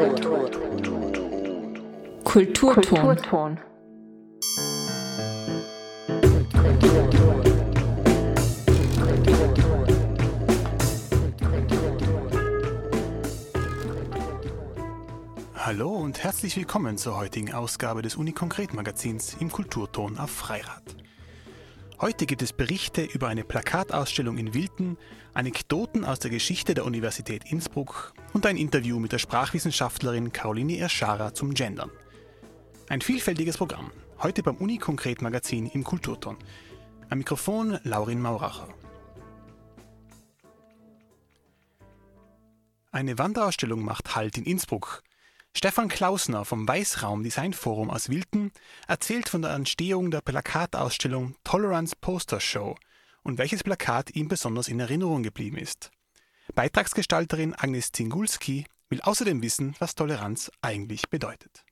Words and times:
Kulturton. 0.00 0.64
Kulturton. 2.24 3.60
Hallo 15.54 15.90
und 15.90 16.24
herzlich 16.24 16.56
willkommen 16.56 16.96
zur 16.96 17.18
heutigen 17.18 17.52
Ausgabe 17.52 18.00
des 18.00 18.16
Uni-Konkret 18.16 18.72
Magazins 18.72 19.36
im 19.38 19.52
Kulturton 19.52 20.16
auf 20.16 20.30
Freirad. 20.30 20.96
Heute 22.00 22.24
gibt 22.24 22.40
es 22.40 22.54
Berichte 22.54 23.02
über 23.02 23.28
eine 23.28 23.44
Plakatausstellung 23.44 24.38
in 24.38 24.54
Wilten, 24.54 24.96
Anekdoten 25.34 26.06
aus 26.06 26.18
der 26.18 26.30
Geschichte 26.30 26.72
der 26.72 26.86
Universität 26.86 27.52
Innsbruck 27.52 28.14
und 28.32 28.46
ein 28.46 28.56
Interview 28.56 28.98
mit 28.98 29.12
der 29.12 29.18
Sprachwissenschaftlerin 29.18 30.32
Caroline 30.32 30.78
Erschara 30.78 31.34
zum 31.34 31.52
Gendern. 31.52 31.90
Ein 32.88 33.02
vielfältiges 33.02 33.58
Programm, 33.58 33.92
heute 34.22 34.42
beim 34.42 34.56
Uni-Konkret 34.56 35.20
Magazin 35.20 35.66
im 35.66 35.84
Kulturton. 35.84 36.38
Am 37.10 37.18
Mikrofon 37.18 37.78
Laurin 37.82 38.22
Mauracher. 38.22 38.68
Eine 42.92 43.18
Wanderausstellung 43.18 43.84
macht 43.84 44.16
Halt 44.16 44.38
in 44.38 44.44
Innsbruck. 44.44 45.02
Stefan 45.56 45.88
Klausner 45.88 46.44
vom 46.44 46.66
Weißraum 46.66 47.22
Design 47.22 47.52
Forum 47.52 47.90
aus 47.90 48.08
Wilten 48.08 48.52
erzählt 48.86 49.28
von 49.28 49.42
der 49.42 49.52
Entstehung 49.52 50.10
der 50.10 50.20
Plakatausstellung 50.20 51.34
Tolerance 51.44 51.96
Poster 52.00 52.40
Show 52.40 52.76
und 53.22 53.38
welches 53.38 53.62
Plakat 53.62 54.14
ihm 54.14 54.28
besonders 54.28 54.68
in 54.68 54.80
Erinnerung 54.80 55.22
geblieben 55.22 55.58
ist. 55.58 55.90
Beitragsgestalterin 56.54 57.54
Agnes 57.54 57.92
Zingulski 57.92 58.64
will 58.88 59.00
außerdem 59.02 59.42
wissen, 59.42 59.74
was 59.78 59.94
Toleranz 59.94 60.50
eigentlich 60.62 61.10
bedeutet. 61.10 61.64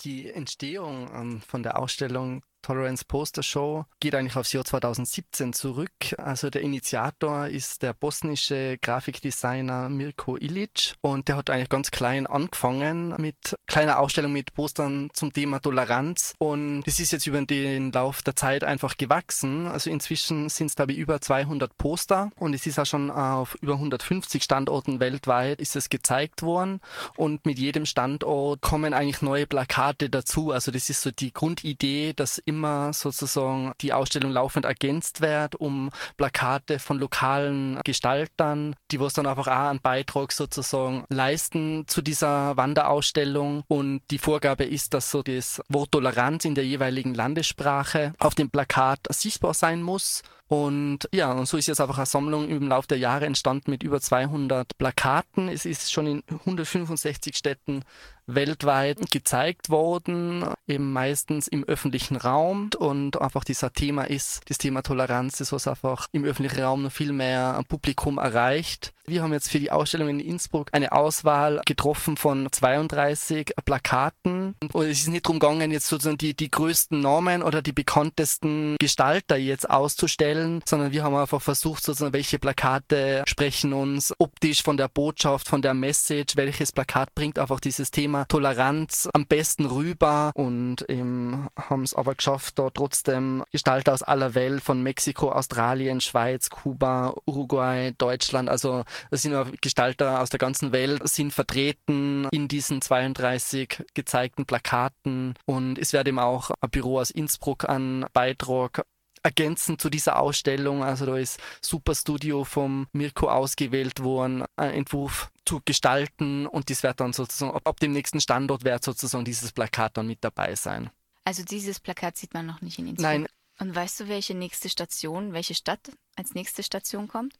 Die 0.00 0.30
Entstehung 0.30 1.10
ähm, 1.14 1.40
von 1.42 1.62
der 1.62 1.78
Ausstellung 1.78 2.42
Tolerance 2.62 3.04
Poster 3.04 3.42
Show 3.42 3.84
geht 4.00 4.14
eigentlich 4.14 4.36
aufs 4.36 4.52
Jahr 4.52 4.64
2017 4.64 5.52
zurück. 5.52 5.92
Also 6.16 6.48
der 6.48 6.62
Initiator 6.62 7.48
ist 7.48 7.82
der 7.82 7.92
bosnische 7.92 8.78
Grafikdesigner 8.80 9.88
Mirko 9.88 10.36
Ilic 10.36 10.94
und 11.00 11.28
der 11.28 11.36
hat 11.36 11.50
eigentlich 11.50 11.68
ganz 11.68 11.90
klein 11.90 12.26
angefangen 12.26 13.14
mit 13.18 13.56
kleiner 13.66 13.98
Ausstellung 13.98 14.32
mit 14.32 14.54
Postern 14.54 15.10
zum 15.12 15.32
Thema 15.32 15.60
Toleranz 15.60 16.34
und 16.38 16.82
das 16.84 17.00
ist 17.00 17.12
jetzt 17.12 17.26
über 17.26 17.42
den 17.42 17.92
Lauf 17.92 18.22
der 18.22 18.36
Zeit 18.36 18.64
einfach 18.64 18.96
gewachsen. 18.96 19.66
Also 19.66 19.90
inzwischen 19.90 20.48
sind 20.48 20.68
es 20.68 20.76
glaube 20.76 20.92
ich 20.92 20.98
über 20.98 21.20
200 21.20 21.76
Poster 21.76 22.30
und 22.36 22.54
es 22.54 22.66
ist 22.66 22.78
auch 22.78 22.86
schon 22.86 23.10
auf 23.10 23.56
über 23.60 23.74
150 23.74 24.42
Standorten 24.42 25.00
weltweit 25.00 25.60
ist 25.60 25.76
es 25.76 25.88
gezeigt 25.88 26.42
worden 26.42 26.80
und 27.16 27.44
mit 27.44 27.58
jedem 27.58 27.86
Standort 27.86 28.60
kommen 28.60 28.94
eigentlich 28.94 29.22
neue 29.22 29.46
Plakate 29.46 30.08
dazu. 30.08 30.52
Also 30.52 30.70
das 30.70 30.88
ist 30.88 31.02
so 31.02 31.10
die 31.10 31.32
Grundidee, 31.32 32.12
dass 32.14 32.38
immer 32.52 32.92
sozusagen 32.92 33.72
die 33.80 33.92
Ausstellung 33.92 34.30
laufend 34.30 34.66
ergänzt 34.66 35.20
wird 35.20 35.54
um 35.56 35.90
Plakate 36.16 36.78
von 36.78 36.98
lokalen 36.98 37.80
Gestaltern, 37.84 38.76
die 38.90 39.00
was 39.00 39.14
dann 39.14 39.26
einfach 39.26 39.46
auch 39.46 39.70
einen 39.70 39.80
Beitrag 39.80 40.32
sozusagen 40.32 41.04
leisten 41.08 41.84
zu 41.86 42.02
dieser 42.02 42.56
Wanderausstellung. 42.56 43.62
Und 43.68 44.02
die 44.10 44.18
Vorgabe 44.18 44.64
ist, 44.64 44.92
dass 44.94 45.10
so 45.10 45.22
das 45.22 45.62
Wort 45.68 45.92
Toleranz 45.92 46.44
in 46.44 46.54
der 46.54 46.66
jeweiligen 46.66 47.14
Landessprache 47.14 48.12
auf 48.18 48.34
dem 48.34 48.50
Plakat 48.50 49.00
sichtbar 49.10 49.54
sein 49.54 49.82
muss. 49.82 50.22
Und 50.52 51.08
ja, 51.14 51.32
und 51.32 51.46
so 51.46 51.56
ist 51.56 51.68
jetzt 51.68 51.80
einfach 51.80 51.96
eine 51.96 52.04
Sammlung 52.04 52.46
im 52.50 52.68
Laufe 52.68 52.88
der 52.88 52.98
Jahre 52.98 53.24
entstanden 53.24 53.70
mit 53.70 53.82
über 53.82 54.02
200 54.02 54.76
Plakaten. 54.76 55.48
Es 55.48 55.64
ist 55.64 55.90
schon 55.90 56.06
in 56.06 56.22
165 56.28 57.34
Städten 57.34 57.84
weltweit 58.26 59.10
gezeigt 59.10 59.70
worden, 59.70 60.44
eben 60.66 60.92
meistens 60.92 61.48
im 61.48 61.64
öffentlichen 61.64 62.16
Raum 62.16 62.70
und 62.78 63.20
einfach 63.20 63.44
dieser 63.44 63.72
Thema 63.72 64.04
ist, 64.04 64.42
das 64.48 64.58
Thema 64.58 64.82
Toleranz, 64.82 65.38
das 65.38 65.52
was 65.52 65.68
einfach 65.68 66.06
im 66.12 66.24
öffentlichen 66.24 66.62
Raum 66.62 66.82
noch 66.82 66.92
viel 66.92 67.12
mehr 67.12 67.62
Publikum 67.68 68.18
erreicht. 68.18 68.92
Wir 69.04 69.22
haben 69.22 69.32
jetzt 69.32 69.50
für 69.50 69.58
die 69.58 69.72
Ausstellung 69.72 70.08
in 70.08 70.20
Innsbruck 70.20 70.68
eine 70.72 70.92
Auswahl 70.92 71.60
getroffen 71.66 72.16
von 72.16 72.48
32 72.50 73.52
Plakaten 73.64 74.54
und 74.72 74.84
es 74.86 75.00
ist 75.00 75.08
nicht 75.08 75.26
darum 75.26 75.40
gegangen, 75.40 75.72
jetzt 75.72 75.88
sozusagen 75.88 76.18
die, 76.18 76.34
die 76.34 76.50
größten 76.50 77.00
Namen 77.00 77.42
oder 77.42 77.62
die 77.62 77.72
bekanntesten 77.72 78.76
Gestalter 78.78 79.36
jetzt 79.36 79.68
auszustellen, 79.68 80.62
sondern 80.64 80.92
wir 80.92 81.02
haben 81.02 81.16
einfach 81.16 81.42
versucht, 81.42 81.82
sozusagen, 81.82 82.12
welche 82.12 82.38
Plakate 82.38 83.24
sprechen 83.26 83.72
uns 83.72 84.14
optisch 84.18 84.62
von 84.62 84.76
der 84.76 84.88
Botschaft, 84.88 85.48
von 85.48 85.62
der 85.62 85.74
Message, 85.74 86.36
welches 86.36 86.70
Plakat 86.70 87.12
bringt 87.16 87.40
einfach 87.40 87.58
dieses 87.58 87.90
Thema 87.90 88.11
Thema 88.12 88.26
Toleranz 88.26 89.08
am 89.14 89.24
besten 89.24 89.64
rüber 89.64 90.32
und 90.34 90.84
ähm, 90.90 91.48
haben 91.56 91.82
es 91.82 91.94
aber 91.94 92.14
geschafft, 92.14 92.58
da 92.58 92.68
trotzdem 92.68 93.42
Gestalter 93.52 93.94
aus 93.94 94.02
aller 94.02 94.34
Welt, 94.34 94.62
von 94.62 94.82
Mexiko, 94.82 95.32
Australien, 95.32 96.02
Schweiz, 96.02 96.50
Kuba, 96.50 97.14
Uruguay, 97.24 97.92
Deutschland, 97.96 98.50
also 98.50 98.84
das 99.10 99.22
sind 99.22 99.62
Gestalter 99.62 100.20
aus 100.20 100.28
der 100.28 100.38
ganzen 100.38 100.72
Welt, 100.72 101.00
sind 101.08 101.32
vertreten 101.32 102.28
in 102.32 102.48
diesen 102.48 102.82
32 102.82 103.82
gezeigten 103.94 104.44
Plakaten 104.44 105.32
und 105.46 105.78
es 105.78 105.94
wird 105.94 106.06
eben 106.06 106.18
auch 106.18 106.50
ein 106.60 106.68
Büro 106.68 107.00
aus 107.00 107.10
Innsbruck 107.10 107.66
an 107.66 108.04
Beitrag 108.12 108.84
ergänzend 109.22 109.80
zu 109.80 109.90
dieser 109.90 110.18
Ausstellung. 110.18 110.82
Also 110.82 111.06
da 111.06 111.16
ist 111.16 111.40
Super 111.60 111.94
Studio 111.94 112.44
vom 112.44 112.86
Mirko 112.92 113.28
ausgewählt 113.28 114.02
worden, 114.02 114.44
ein 114.56 114.70
Entwurf 114.70 115.30
zu 115.44 115.60
gestalten 115.64 116.46
und 116.46 116.70
das 116.70 116.82
wird 116.82 117.00
dann 117.00 117.12
sozusagen, 117.12 117.58
ab 117.64 117.80
dem 117.80 117.92
nächsten 117.92 118.20
Standort 118.20 118.64
wird 118.64 118.84
sozusagen 118.84 119.24
dieses 119.24 119.52
Plakat 119.52 119.96
dann 119.96 120.06
mit 120.06 120.18
dabei 120.22 120.54
sein. 120.54 120.90
Also 121.24 121.44
dieses 121.44 121.80
Plakat 121.80 122.16
sieht 122.16 122.34
man 122.34 122.46
noch 122.46 122.60
nicht 122.60 122.78
in 122.78 122.88
Innsbruck? 122.88 123.02
Nein. 123.02 123.26
Und 123.58 123.74
weißt 123.74 124.00
du, 124.00 124.08
welche 124.08 124.34
nächste 124.34 124.68
Station, 124.68 125.32
welche 125.32 125.54
Stadt 125.54 125.92
als 126.16 126.34
nächste 126.34 126.62
Station 126.62 127.06
kommt? 127.06 127.34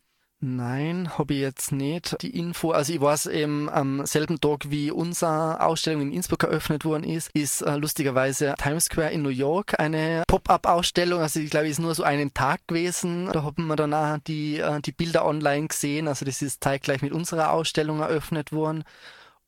Nein, 0.45 1.17
habe 1.17 1.35
ich 1.35 1.41
jetzt 1.41 1.71
nicht 1.71 2.21
die 2.21 2.37
Info. 2.37 2.73
Also 2.73 2.93
ich 2.93 3.01
weiß 3.01 3.27
eben 3.27 3.71
am 3.71 4.05
selben 4.05 4.41
Tag, 4.41 4.71
wie 4.71 4.91
unsere 4.91 5.61
Ausstellung 5.61 6.03
in 6.03 6.13
Innsbruck 6.13 6.43
eröffnet 6.43 6.85
worden 6.85 7.05
ist, 7.05 7.31
ist 7.33 7.61
äh, 7.63 7.77
lustigerweise 7.77 8.57
Times 8.59 8.87
Square 8.87 9.13
in 9.13 9.23
New 9.23 9.29
York 9.29 9.79
eine 9.79 10.25
Pop-up-Ausstellung. 10.27 11.21
Also 11.21 11.39
ich 11.39 11.51
glaube, 11.51 11.69
ist 11.69 11.79
nur 11.79 11.95
so 11.95 12.03
einen 12.03 12.35
Tag 12.35 12.67
gewesen. 12.67 13.31
Da 13.33 13.45
haben 13.45 13.69
wir 13.69 13.77
dann 13.77 13.95
auch 13.95 14.19
die, 14.27 14.59
äh, 14.59 14.81
die 14.81 14.91
Bilder 14.91 15.25
online 15.25 15.69
gesehen. 15.69 16.09
Also 16.09 16.25
das 16.25 16.43
ist 16.43 16.65
zeitgleich 16.65 17.03
mit 17.03 17.13
unserer 17.13 17.53
Ausstellung 17.53 18.01
eröffnet 18.01 18.51
worden. 18.51 18.83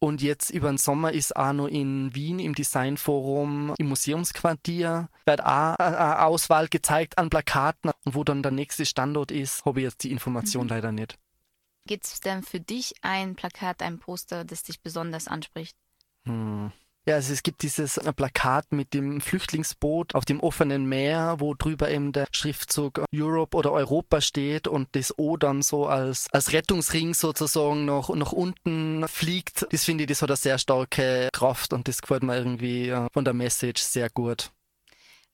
Und 0.05 0.21
jetzt 0.21 0.51
über 0.51 0.69
den 0.69 0.77
Sommer 0.77 1.13
ist 1.13 1.35
noch 1.35 1.67
in 1.67 2.15
Wien 2.15 2.39
im 2.39 2.55
Designforum 2.55 3.75
im 3.79 3.89
Museumsquartier, 3.89 5.09
wird 5.25 5.41
auch 5.41 5.77
eine 5.77 6.27
Auswahl 6.27 6.69
gezeigt 6.69 7.17
an 7.17 7.31
Plakaten. 7.31 7.91
Und 8.05 8.15
wo 8.15 8.23
dann 8.23 8.43
der 8.43 8.53
nächste 8.53 8.85
Standort 8.85 9.31
ist, 9.31 9.65
habe 9.65 9.81
ich 9.81 9.85
jetzt 9.85 10.05
die 10.05 10.13
Information 10.13 10.65
mhm. 10.65 10.69
leider 10.69 10.93
nicht. 10.93 11.19
Gibt 11.87 12.05
es 12.05 12.21
denn 12.21 12.43
für 12.43 12.61
dich 12.61 12.93
ein 13.01 13.35
Plakat, 13.35 13.81
ein 13.81 13.99
Poster, 13.99 14.45
das 14.45 14.63
dich 14.63 14.83
besonders 14.83 15.27
anspricht? 15.27 15.75
Hm. 16.27 16.71
Ja, 17.07 17.17
also 17.17 17.35
es 17.35 17.43
gibt 17.43 17.63
dieses 17.63 17.99
äh, 17.99 18.13
Plakat 18.15 18.73
mit 18.73 18.95
dem 18.95 19.21
Flüchtlingsboot 19.21 20.15
auf 20.15 20.25
dem 20.25 20.41
offenen 20.41 20.87
Meer, 20.87 21.37
wo 21.39 21.53
drüber 21.53 21.91
eben 21.91 22.13
der 22.13 22.27
Schriftzug 22.33 23.05
Europe 23.15 23.55
oder 23.55 23.73
Europa 23.73 24.23
steht 24.23 24.67
und 24.67 24.89
das 24.93 25.19
O 25.19 25.37
dann 25.37 25.61
so 25.61 25.87
als, 25.87 26.29
als 26.33 26.55
Rettungsring 26.55 27.13
sozusagen 27.13 27.85
nach, 27.85 28.09
nach 28.09 28.33
unten 28.33 29.07
fliegt. 29.07 29.67
Das 29.71 29.85
finde 29.85 30.05
ich, 30.05 30.09
das 30.09 30.23
hat 30.23 30.31
eine 30.31 30.37
sehr 30.37 30.57
starke 30.59 31.29
Kraft 31.31 31.75
und 31.75 31.89
das 31.89 32.01
gefällt 32.01 32.23
mir 32.23 32.39
irgendwie 32.39 32.89
äh, 32.89 33.07
von 33.13 33.25
der 33.27 33.35
Message 33.35 33.83
sehr 33.83 34.09
gut. 34.09 34.51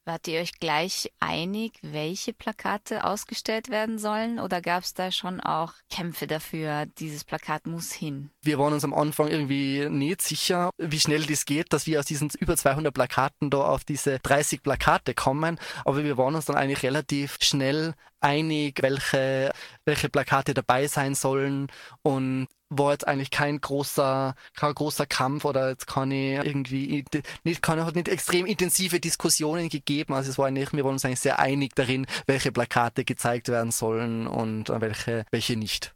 Wart 0.03 0.27
ihr 0.27 0.41
euch 0.41 0.53
gleich 0.53 1.11
einig, 1.19 1.73
welche 1.83 2.33
Plakate 2.33 3.03
ausgestellt 3.03 3.69
werden 3.69 3.99
sollen 3.99 4.39
oder 4.39 4.59
gab 4.59 4.83
es 4.83 4.95
da 4.95 5.11
schon 5.11 5.39
auch 5.39 5.73
Kämpfe 5.91 6.25
dafür, 6.25 6.87
dieses 6.97 7.23
Plakat 7.23 7.67
muss 7.67 7.91
hin? 7.93 8.31
Wir 8.43 8.57
waren 8.57 8.73
uns 8.73 8.83
am 8.83 8.93
Anfang 8.93 9.27
irgendwie 9.27 9.87
nicht 9.87 10.21
sicher, 10.21 10.71
wie 10.79 10.99
schnell 10.99 11.23
das 11.25 11.45
geht, 11.45 11.73
dass 11.73 11.85
wir 11.85 11.99
aus 11.99 12.07
diesen 12.07 12.31
über 12.39 12.57
200 12.57 12.91
Plakaten 12.91 13.51
da 13.51 13.59
auf 13.59 13.83
diese 13.83 14.17
30 14.19 14.63
Plakate 14.63 15.13
kommen, 15.13 15.59
aber 15.85 16.03
wir 16.03 16.17
waren 16.17 16.33
uns 16.33 16.45
dann 16.45 16.55
eigentlich 16.55 16.81
relativ 16.81 17.37
schnell 17.41 17.93
einig, 18.19 18.81
welche, 18.81 19.51
welche 19.85 20.09
Plakate 20.09 20.55
dabei 20.55 20.87
sein 20.87 21.13
sollen 21.13 21.67
und 22.01 22.47
war 22.71 22.93
jetzt 22.93 23.07
eigentlich 23.07 23.31
kein 23.31 23.59
großer, 23.59 24.33
kein 24.55 24.73
großer 24.73 25.05
Kampf 25.05 25.45
oder 25.45 25.69
jetzt 25.69 25.87
ich 25.89 25.95
irgendwie 25.95 27.05
nicht, 27.43 27.61
kann, 27.61 27.85
hat 27.85 27.95
nicht 27.95 28.07
extrem 28.07 28.45
intensive 28.45 28.99
Diskussionen 28.99 29.69
gegeben. 29.69 30.13
Also 30.13 30.31
es 30.31 30.37
war 30.37 30.47
eigentlich, 30.47 30.71
wir 30.71 30.83
waren 30.83 30.93
uns 30.93 31.05
eigentlich 31.05 31.19
sehr 31.19 31.37
einig 31.39 31.75
darin, 31.75 32.07
welche 32.27 32.51
Plakate 32.51 33.03
gezeigt 33.03 33.49
werden 33.49 33.71
sollen 33.71 34.25
und 34.25 34.69
welche, 34.69 35.25
welche 35.31 35.57
nicht. 35.57 35.93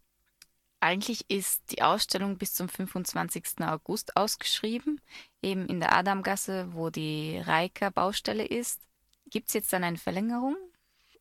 Eigentlich 0.85 1.25
ist 1.31 1.71
die 1.71 1.81
Ausstellung 1.81 2.37
bis 2.37 2.53
zum 2.53 2.69
25. 2.69 3.61
August 3.61 4.15
ausgeschrieben, 4.15 5.01
eben 5.41 5.65
in 5.65 5.79
der 5.79 5.97
Adamgasse, 5.97 6.67
wo 6.73 6.91
die 6.91 7.41
Reika 7.43 7.89
Baustelle 7.89 8.45
ist. 8.45 8.81
Gibt 9.31 9.47
es 9.47 9.55
jetzt 9.55 9.73
dann 9.73 9.83
eine 9.83 9.97
Verlängerung? 9.97 10.55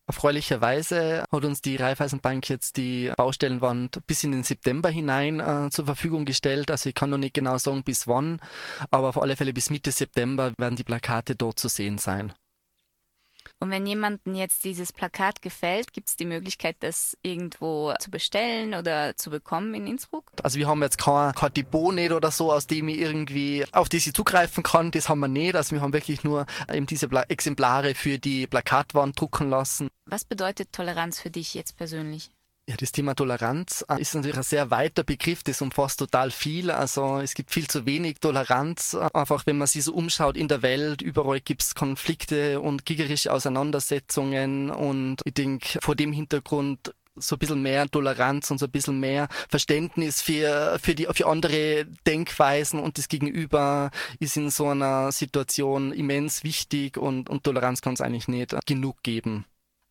Erfreulicherweise 0.06 1.24
hat 1.32 1.44
uns 1.46 1.62
die 1.62 1.76
Raiffeisenbank 1.76 2.46
jetzt 2.50 2.76
die 2.76 3.10
Baustellenwand 3.16 4.06
bis 4.06 4.22
in 4.22 4.32
den 4.32 4.42
September 4.42 4.90
hinein 4.90 5.40
äh, 5.40 5.70
zur 5.70 5.86
Verfügung 5.86 6.26
gestellt. 6.26 6.70
Also 6.70 6.90
ich 6.90 6.94
kann 6.94 7.08
noch 7.08 7.16
nicht 7.16 7.32
genau 7.32 7.56
sagen, 7.56 7.84
bis 7.84 8.06
wann, 8.06 8.42
aber 8.90 9.08
auf 9.08 9.22
alle 9.22 9.34
Fälle 9.34 9.54
bis 9.54 9.70
Mitte 9.70 9.92
September 9.92 10.52
werden 10.58 10.76
die 10.76 10.84
Plakate 10.84 11.36
dort 11.36 11.58
zu 11.58 11.68
sehen 11.68 11.96
sein. 11.96 12.34
Und 13.64 13.70
wenn 13.70 13.86
jemandem 13.86 14.34
jetzt 14.34 14.62
dieses 14.64 14.92
Plakat 14.92 15.40
gefällt, 15.40 15.94
gibt 15.94 16.10
es 16.10 16.16
die 16.16 16.26
Möglichkeit, 16.26 16.76
das 16.80 17.16
irgendwo 17.22 17.94
zu 17.98 18.10
bestellen 18.10 18.74
oder 18.74 19.16
zu 19.16 19.30
bekommen 19.30 19.72
in 19.72 19.86
Innsbruck? 19.86 20.24
Also 20.42 20.58
wir 20.58 20.68
haben 20.68 20.82
jetzt 20.82 20.98
kein, 20.98 21.32
kein 21.32 21.54
Depot 21.54 21.94
nicht 21.94 22.12
oder 22.12 22.30
so, 22.30 22.52
aus 22.52 22.66
dem 22.66 22.88
ich 22.88 22.98
irgendwie 22.98 23.64
auf 23.72 23.88
die 23.88 23.96
ich 23.96 24.12
zugreifen 24.12 24.62
kann. 24.62 24.90
Das 24.90 25.08
haben 25.08 25.20
wir 25.20 25.28
nicht. 25.28 25.56
Also 25.56 25.74
wir 25.74 25.80
haben 25.80 25.94
wirklich 25.94 26.24
nur 26.24 26.44
eben 26.70 26.84
diese 26.84 27.08
Exemplare 27.30 27.94
für 27.94 28.18
die 28.18 28.46
Plakatwand 28.46 29.18
drucken 29.18 29.48
lassen. 29.48 29.88
Was 30.04 30.26
bedeutet 30.26 30.70
Toleranz 30.72 31.18
für 31.18 31.30
dich 31.30 31.54
jetzt 31.54 31.78
persönlich? 31.78 32.28
Ja, 32.66 32.76
das 32.78 32.92
Thema 32.92 33.14
Toleranz 33.14 33.84
äh, 33.90 34.00
ist 34.00 34.14
natürlich 34.14 34.38
ein 34.38 34.42
sehr 34.42 34.70
weiter 34.70 35.04
Begriff, 35.04 35.42
das 35.42 35.60
umfasst 35.60 35.98
total 35.98 36.30
viel. 36.30 36.70
Also 36.70 37.18
es 37.18 37.34
gibt 37.34 37.50
viel 37.50 37.68
zu 37.68 37.84
wenig 37.84 38.20
Toleranz. 38.20 38.94
Einfach 39.12 39.44
wenn 39.44 39.58
man 39.58 39.66
sich 39.66 39.84
so 39.84 39.92
umschaut 39.92 40.34
in 40.38 40.48
der 40.48 40.62
Welt, 40.62 41.02
überall 41.02 41.40
gibt 41.40 41.60
es 41.60 41.74
Konflikte 41.74 42.60
und 42.62 42.86
kriegerische 42.86 43.30
Auseinandersetzungen 43.30 44.70
und 44.70 45.20
ich 45.26 45.34
denke, 45.34 45.78
vor 45.82 45.94
dem 45.94 46.12
Hintergrund 46.14 46.94
so 47.16 47.36
ein 47.36 47.38
bisschen 47.38 47.60
mehr 47.60 47.86
Toleranz 47.86 48.50
und 48.50 48.58
so 48.58 48.64
ein 48.64 48.72
bisschen 48.72 48.98
mehr 48.98 49.28
Verständnis 49.50 50.22
für, 50.22 50.78
für, 50.82 50.94
die, 50.94 51.06
für 51.12 51.26
andere 51.26 51.84
Denkweisen 52.06 52.80
und 52.80 52.96
das 52.96 53.08
Gegenüber 53.08 53.90
ist 54.20 54.38
in 54.38 54.48
so 54.48 54.68
einer 54.68 55.12
Situation 55.12 55.92
immens 55.92 56.44
wichtig 56.44 56.96
und, 56.96 57.28
und 57.28 57.44
Toleranz 57.44 57.82
kann 57.82 57.92
es 57.92 58.00
eigentlich 58.00 58.26
nicht 58.26 58.56
genug 58.66 59.02
geben. 59.02 59.44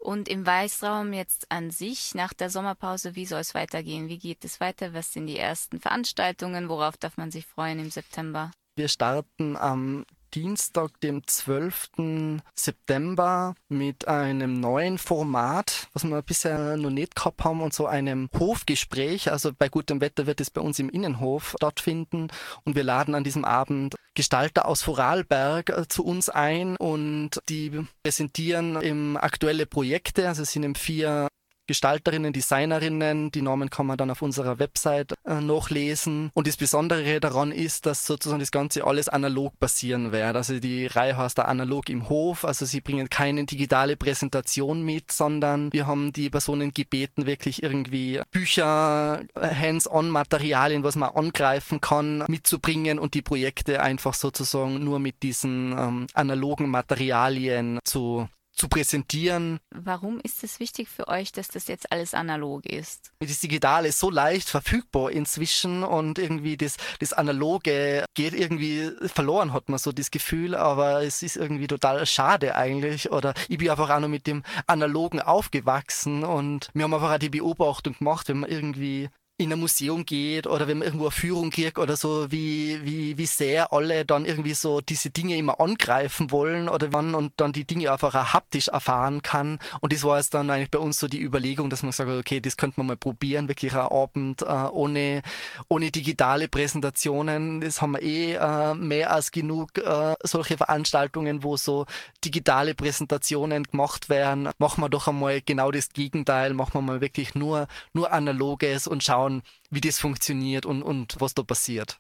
Und 0.03 0.27
im 0.27 0.45
Weißraum 0.45 1.13
jetzt 1.13 1.50
an 1.50 1.71
sich 1.71 2.13
nach 2.13 2.33
der 2.33 2.50
Sommerpause, 2.50 3.15
wie 3.15 3.25
soll 3.25 3.39
es 3.39 3.55
weitergehen? 3.55 4.09
Wie 4.09 4.17
geht 4.17 4.44
es 4.44 4.59
weiter? 4.59 4.94
Was 4.94 5.13
sind 5.13 5.27
die 5.27 5.38
ersten 5.38 5.79
Veranstaltungen? 5.79 6.67
Worauf 6.67 6.97
darf 6.97 7.15
man 7.15 7.31
sich 7.31 7.45
freuen 7.45 7.79
im 7.79 7.89
September? 7.89 8.51
Wir 8.75 8.89
starten 8.89 9.55
am 9.55 10.05
Dienstag, 10.33 11.00
dem 11.01 11.25
12. 11.27 12.41
September 12.56 13.53
mit 13.69 14.07
einem 14.07 14.59
neuen 14.59 14.97
Format, 14.97 15.88
was 15.94 16.03
wir 16.03 16.21
bisher 16.21 16.77
noch 16.77 16.89
nicht 16.89 17.15
gehabt 17.15 17.44
haben, 17.44 17.62
und 17.62 17.74
so 17.74 17.85
einem 17.85 18.30
Hofgespräch. 18.38 19.31
Also 19.31 19.51
bei 19.53 19.69
gutem 19.69 20.01
Wetter 20.01 20.25
wird 20.25 20.41
es 20.41 20.50
bei 20.50 20.62
uns 20.62 20.80
im 20.80 20.89
Innenhof 20.89 21.56
stattfinden 21.57 22.30
und 22.63 22.75
wir 22.75 22.83
laden 22.83 23.15
an 23.15 23.24
diesem 23.24 23.45
Abend 23.45 23.95
Gestalter 24.15 24.68
aus 24.68 24.83
Vorarlberg 24.83 25.69
äh, 25.69 25.88
zu 25.88 26.06
uns 26.06 26.30
ein 26.30 26.77
und 26.77 27.39
die 27.50 27.85
präsentieren 28.03 28.75
im 28.81 29.18
aktuelle 29.18 29.65
Projekte. 29.65 30.27
Also 30.27 30.44
es 30.44 30.51
sind 30.51 30.63
eben 30.63 30.75
vier 30.75 31.27
Gestalterinnen, 31.68 32.33
Designerinnen. 32.33 33.31
Die 33.31 33.42
Namen 33.42 33.69
kann 33.69 33.86
man 33.86 33.98
dann 33.98 34.12
auf 34.12 34.21
unserer 34.21 34.60
Website 34.60 35.13
äh, 35.25 35.39
nachlesen. 35.39 36.31
Und 36.33 36.48
das 36.48 36.57
Besondere 36.57 37.19
daran 37.19 37.51
ist, 37.51 37.86
dass 37.86 38.06
sozusagen 38.06 38.39
das 38.39 38.51
Ganze 38.51 38.86
alles 38.86 39.10
analog 39.10 39.57
passieren 39.60 40.12
wird. 40.12 40.36
Also 40.36 40.60
die 40.60 40.88
Reihe 40.88 41.18
heißt 41.18 41.38
da 41.38 41.44
analog 41.44 41.89
im 41.89 42.10
Hof. 42.10 42.45
Also 42.45 42.65
sie 42.65 42.81
bringen 42.81 43.10
keine 43.10 43.45
digitale 43.45 43.95
Präsentation 43.95 44.83
mit, 44.83 45.12
sondern 45.12 45.71
wir 45.71 45.88
haben 45.88 46.12
die 46.12 46.30
Personen 46.30 46.74
gebeten, 46.74 47.25
wirklich 47.25 47.63
irgendwie 47.63 48.21
Bücher, 48.31 49.21
Hands-on-Materialien, 49.36 50.83
was 50.83 50.95
man 50.95 51.09
angreifen 51.09 51.81
kann, 51.81 52.24
mitzubringen 52.27 53.00
und 53.00 53.13
die 53.13 53.21
Projekte 53.21 53.81
einfach 53.81 54.13
sozusagen 54.13 54.83
nur 54.83 55.00
mit 55.00 55.24
diesen 55.24 55.71
ähm, 55.77 56.07
analogen 56.13 56.69
Materialien 56.69 57.80
zu 57.83 58.27
zu 58.53 58.67
präsentieren. 58.67 59.59
Warum 59.71 60.19
ist 60.21 60.44
es 60.44 60.59
wichtig 60.59 60.88
für 60.88 61.07
euch, 61.07 61.31
dass 61.31 61.47
das 61.47 61.67
jetzt 61.67 61.91
alles 61.91 62.13
analog 62.13 62.65
ist? 62.65 63.11
Das 63.19 63.39
Digitale 63.39 63.89
ist 63.89 64.00
so 64.00 64.09
leicht 64.09 64.50
verfügbar 64.50 65.11
inzwischen 65.11 65.83
und 65.83 66.19
irgendwie 66.19 66.57
das, 66.57 66.77
das 67.00 67.13
Analoge 67.13 68.05
geht 68.13 68.33
irgendwie 68.33 68.91
verloren, 69.07 69.53
hat 69.53 69.69
man 69.69 69.79
so 69.79 69.91
das 69.91 70.11
Gefühl, 70.11 70.55
aber 70.55 71.03
es 71.03 71.23
ist 71.23 71.35
irgendwie 71.35 71.67
total 71.67 72.05
schade 72.05 72.55
eigentlich. 72.55 73.11
Oder 73.11 73.33
ich 73.50 73.57
bin 73.57 73.69
einfach 73.69 73.89
auch 73.89 74.00
noch 74.00 74.07
mit 74.07 74.27
dem 74.27 74.44
Analogen 74.67 75.19
aufgewachsen 75.19 76.23
und 76.23 76.69
wir 76.73 76.83
haben 76.83 76.94
einfach 76.94 77.13
auch 77.13 77.19
die 77.19 77.29
Beobachtung 77.29 77.97
gemacht, 77.97 78.29
wenn 78.29 78.39
man 78.39 78.49
irgendwie 78.49 79.09
in 79.38 79.51
ein 79.51 79.59
Museum 79.59 80.06
geht 80.06 80.45
oder 80.45 80.68
wenn 80.68 80.77
man 80.77 80.85
irgendwo 80.85 81.06
eine 81.06 81.12
Führung 81.12 81.50
kriegt 81.50 81.80
oder 81.80 81.97
so, 81.97 82.31
wie, 82.31 82.80
wie, 82.83 83.18
wie 83.18 83.25
sehr 83.25 83.74
alle 83.74 84.06
dann 84.06 84.25
irgendwie 84.25 84.53
so 84.53 84.80
diese 84.80 85.09
Dinge 85.09 85.35
immer 85.38 85.59
angreifen 85.59 86.30
wollen 86.30 86.69
oder 86.69 86.94
wann 86.94 87.15
und 87.15 87.33
dann 87.38 87.51
die 87.51 87.65
Dinge 87.65 87.91
einfach 87.91 88.13
auch 88.13 88.33
haptisch 88.33 88.68
erfahren 88.68 89.24
kann. 89.24 89.57
Und 89.81 89.91
das 89.91 90.03
war 90.03 90.18
jetzt 90.18 90.35
dann 90.35 90.51
eigentlich 90.51 90.69
bei 90.69 90.77
uns 90.77 91.00
so 91.00 91.07
die 91.07 91.19
Überlegung, 91.19 91.71
dass 91.71 91.81
man 91.81 91.91
sagt, 91.91 92.12
okay, 92.12 92.41
das 92.41 92.57
könnte 92.57 92.80
man 92.80 92.88
mal 92.88 92.95
probieren, 92.95 93.47
wirklich 93.47 93.74
ein 93.74 93.80
Abend 93.80 94.44
äh, 94.44 94.45
ohne, 94.45 95.24
ohne 95.68 95.89
digitale 95.89 96.47
Präsentationen. 96.47 97.59
Das 97.59 97.81
haben 97.81 97.94
wir 97.94 98.03
eh 98.03 98.33
äh, 98.33 98.75
mehr 98.75 99.12
als 99.12 99.31
genug 99.31 99.80
äh, 99.80 100.13
solche 100.21 100.57
Veranstaltungen, 100.57 101.41
wo 101.41 101.57
so 101.57 101.88
digitale 102.24 102.75
Präsentationen 102.75 103.63
gemacht 103.63 104.09
werden. 104.09 104.50
Machen 104.59 104.81
wir 104.83 104.89
doch 104.89 105.07
einmal 105.07 105.41
genau 105.41 105.71
das 105.71 105.89
Gegenteil, 105.89 106.53
machen 106.53 106.75
wir 106.75 106.81
mal 106.81 107.01
wirklich 107.01 107.33
nur, 107.33 107.68
nur 107.94 108.12
analoges 108.12 108.85
und 108.85 109.03
schauen, 109.03 109.22
schauen, 109.23 109.41
wie 109.69 109.81
das 109.81 109.99
funktioniert 109.99 110.65
und, 110.65 110.83
und 110.83 111.19
was 111.19 111.33
da 111.33 111.43
passiert. 111.43 111.99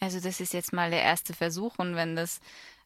Also 0.00 0.20
das 0.20 0.40
ist 0.40 0.52
jetzt 0.52 0.72
mal 0.72 0.90
der 0.90 1.02
erste 1.02 1.34
Versuch 1.34 1.78
und 1.78 1.96
wenn 1.96 2.16
das 2.16 2.40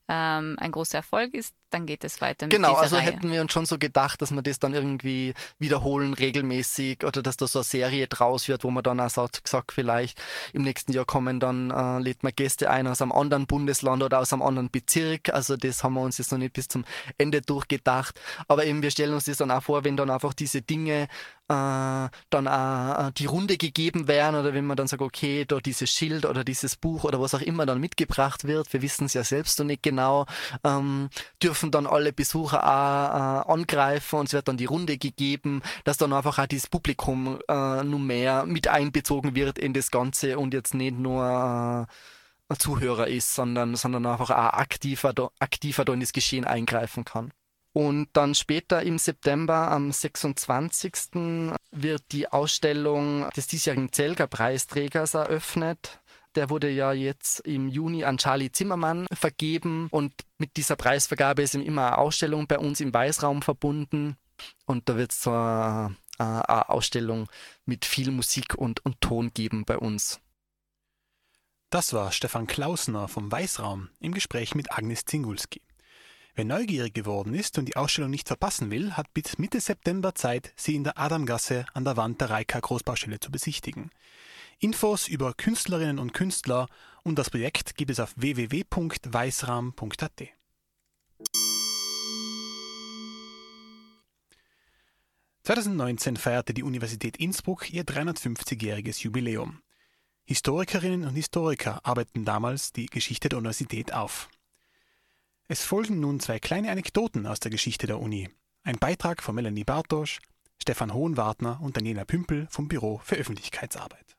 ähm, 0.09 0.57
ein 0.59 0.73
großer 0.73 0.99
Erfolg 0.99 1.35
ist, 1.35 1.55
dann 1.73 1.87
geht 1.87 2.05
es 2.05 2.21
weiter. 2.21 2.47
Mit 2.47 2.55
genau, 2.55 2.75
also 2.75 2.97
Reihe. 2.97 3.07
hätten 3.07 3.31
wir 3.31 3.41
uns 3.41 3.53
schon 3.53 3.67
so 3.67 3.79
gedacht, 3.79 4.23
dass 4.23 4.31
wir 4.31 4.43
das 4.43 4.59
dann 4.59 4.75
irgendwie 4.75 5.35
wiederholen 5.59 6.15
regelmäßig 6.15 7.05
oder 7.05 7.23
dass 7.23 7.37
da 7.37 7.47
so 7.47 7.61
eine 7.61 7.65
Serie 7.65 8.07
draus 8.07 8.49
wird, 8.49 8.65
wo 8.65 8.71
man 8.71 8.83
dann 8.83 9.01
auch 9.01 9.11
sagt, 9.11 9.45
gesagt, 9.45 9.73
vielleicht 9.73 10.21
im 10.53 10.63
nächsten 10.63 10.93
Jahr 10.93 11.05
kommen 11.05 11.41
dann, 11.41 11.71
äh, 11.71 11.99
lädt 11.99 12.23
man 12.23 12.33
Gäste 12.35 12.71
ein 12.71 12.87
aus 12.87 13.03
einem 13.03 13.13
anderen 13.13 13.47
Bundesland 13.47 14.03
oder 14.03 14.21
aus 14.21 14.33
einem 14.33 14.43
anderen 14.43 14.71
Bezirk. 14.71 15.31
Also 15.31 15.57
das 15.57 15.83
haben 15.83 15.95
wir 15.95 16.03
uns 16.03 16.19
jetzt 16.19 16.33
noch 16.33 16.39
nicht 16.39 16.53
bis 16.53 16.69
zum 16.69 16.85
Ende 17.19 17.41
durchgedacht. 17.41 18.21
Aber 18.49 18.65
eben, 18.65 18.83
wir 18.83 18.91
stellen 18.91 19.15
uns 19.15 19.25
das 19.25 19.39
dann 19.39 19.51
auch 19.51 19.63
vor, 19.63 19.85
wenn 19.85 19.97
dann 19.97 20.11
einfach 20.11 20.35
diese 20.35 20.63
Dinge 20.63 21.09
äh, 21.49 22.09
dann 22.31 22.49
auch 22.49 23.09
äh, 23.09 23.13
die 23.17 23.27
Runde 23.27 23.57
gegeben 23.57 24.09
werden 24.09 24.37
oder 24.37 24.55
wenn 24.55 24.67
man 24.67 24.77
dann 24.77 24.87
sagt, 24.87 25.03
okay, 25.03 25.45
da 25.47 25.59
dieses 25.59 25.91
Schild 25.91 26.25
oder 26.25 26.45
dieses 26.45 26.77
Buch 26.77 27.05
oder 27.05 27.21
was 27.21 27.35
auch 27.35 27.41
immer 27.41 27.67
dann 27.67 27.81
mitgebracht 27.81 28.45
wird, 28.45 28.73
wir 28.73 28.83
wissen 28.83 29.07
es 29.07 29.15
ja 29.15 29.25
selbst 29.25 29.59
noch 29.59 29.67
nicht 29.67 29.83
genau, 29.83 30.27
ähm, 30.65 31.11
dürfen 31.43 31.62
dann 31.71 31.87
alle 31.87 32.13
Besucher 32.13 32.65
auch 32.65 33.49
äh, 33.49 33.53
angreifen 33.53 34.19
und 34.19 34.27
es 34.27 34.33
wird 34.33 34.49
dann 34.49 34.57
die 34.57 34.65
Runde 34.65 34.99
gegeben, 34.99 35.63
dass 35.85 35.97
dann 35.97 36.13
einfach 36.13 36.39
auch 36.39 36.47
dieses 36.47 36.69
Publikum 36.69 37.39
äh, 37.49 37.85
nur 37.85 38.01
mehr 38.01 38.45
mit 38.47 38.69
einbezogen 38.69 39.35
wird 39.35 39.59
in 39.59 39.73
das 39.73 39.91
Ganze 39.91 40.39
und 40.39 40.55
jetzt 40.55 40.75
nicht 40.75 40.99
nur 40.99 41.87
äh, 42.51 42.57
Zuhörer 42.59 43.09
ist, 43.09 43.35
sondern, 43.35 43.77
sondern 43.77 44.05
einfach 44.07 44.31
auch 44.31 44.53
aktiver, 44.59 45.15
aktiver 45.39 45.85
da 45.85 45.93
in 45.93 46.01
das 46.01 46.13
Geschehen 46.13 46.45
eingreifen 46.45 47.05
kann. 47.05 47.33
Und 47.73 48.09
dann 48.13 48.35
später 48.35 48.83
im 48.83 48.99
September, 48.99 49.71
am 49.71 49.91
26. 49.91 51.55
wird 51.71 52.03
die 52.13 52.29
Ausstellung 52.29 53.31
des 53.35 53.47
diesjährigen 53.47 53.91
Zelger-Preisträgers 53.91 55.15
eröffnet. 55.15 56.02
Der 56.35 56.51
wurde 56.51 56.71
ja 56.71 56.93
jetzt 56.93 57.41
im 57.41 57.69
Juni 57.69 58.05
an 58.05 58.19
Charlie 58.19 58.51
Zimmermann 58.51 59.07
vergeben 59.13 59.89
und 59.91 60.13
mit 60.39 60.57
dieser 60.57 60.77
Preisvergabe 60.77 61.43
ist 61.43 61.55
immer 61.55 61.89
eine 61.89 61.99
Ausstellung 61.99 62.47
bei 62.47 62.59
uns 62.59 62.81
im 62.81 62.93
Weißraum 62.93 63.43
verbunden. 63.43 64.17
Und 64.65 64.89
da 64.89 64.97
wird 64.97 65.13
es 65.13 65.23
so 65.23 65.31
eine, 65.31 65.97
eine, 66.19 66.69
Ausstellung 66.69 67.29
mit 67.65 67.85
viel 67.85 68.11
Musik 68.11 68.55
und, 68.55 68.85
und 68.85 69.01
Ton 69.01 69.33
geben 69.35 69.65
bei 69.65 69.79
uns. 69.79 70.21
Das 71.71 71.93
war 71.93 72.13
Stefan 72.13 72.47
Klausner 72.47 73.09
vom 73.09 73.31
Weißraum 73.31 73.89
im 74.01 74.13
Gespräch 74.13 74.55
mit 74.55 74.73
Agnes 74.73 75.05
Zingulski. 75.05 75.63
Wer 76.35 76.47
neugierig 76.47 76.95
geworden 76.95 77.35
ist 77.35 77.59
und 77.59 77.67
die 77.67 77.77
Ausstellung 77.77 78.11
nicht 78.11 78.29
verpassen 78.29 78.71
will, 78.71 78.93
hat 78.93 79.13
bis 79.13 79.39
Mitte 79.39 79.61
September 79.61 80.15
Zeit, 80.15 80.53
sie 80.57 80.75
in 80.75 80.85
der 80.85 80.99
Adamgasse 80.99 81.67
an 81.75 81.85
der 81.85 81.99
Wand 81.99 82.23
der 82.23 82.31
Reika 82.31 82.59
Großbaustelle 82.59 83.21
zu 83.21 83.31
besichtigen. 83.31 83.91
Infos 84.59 85.09
über 85.09 85.35
Künstlerinnen 85.35 85.99
und 85.99 86.15
Künstler 86.15 86.69
und 87.03 87.19
das 87.19 87.31
Projekt 87.31 87.77
gibt 87.77 87.91
es 87.91 88.01
auf 88.01 88.13
www.weißram.at. 88.17 90.13
(2019) 95.45 96.17
feierte 96.17 96.55
die 96.55 96.63
Universität 96.63 97.17
Innsbruck 97.17 97.71
ihr 97.71 97.85
350-jähriges 97.85 99.03
Jubiläum. 99.03 99.61
Historikerinnen 100.25 101.05
und 101.07 101.17
Historiker 101.17 101.85
arbeiteten 101.85 102.25
damals 102.25 102.73
die 102.73 102.87
Geschichte 102.87 103.29
der 103.29 103.39
Universität 103.39 103.93
auf. 103.93 104.29
Es 105.49 105.65
folgen 105.65 106.01
nun 106.01 106.21
zwei 106.21 106.39
kleine 106.39 106.71
Anekdoten 106.71 107.27
aus 107.27 107.41
der 107.41 107.51
Geschichte 107.51 107.87
der 107.87 107.99
Uni. 107.99 108.31
Ein 108.63 108.79
Beitrag 108.79 109.23
von 109.23 109.35
Melanie 109.35 109.65
Bartosch, 109.65 110.21
Stefan 110.61 110.95
Hohenwartner 110.95 111.61
und 111.61 111.77
Daniela 111.77 112.05
Pümpel 112.05 112.47
vom 112.49 112.69
Büro 112.69 113.01
für 113.05 113.17
Öffentlichkeitsarbeit. 113.17 114.12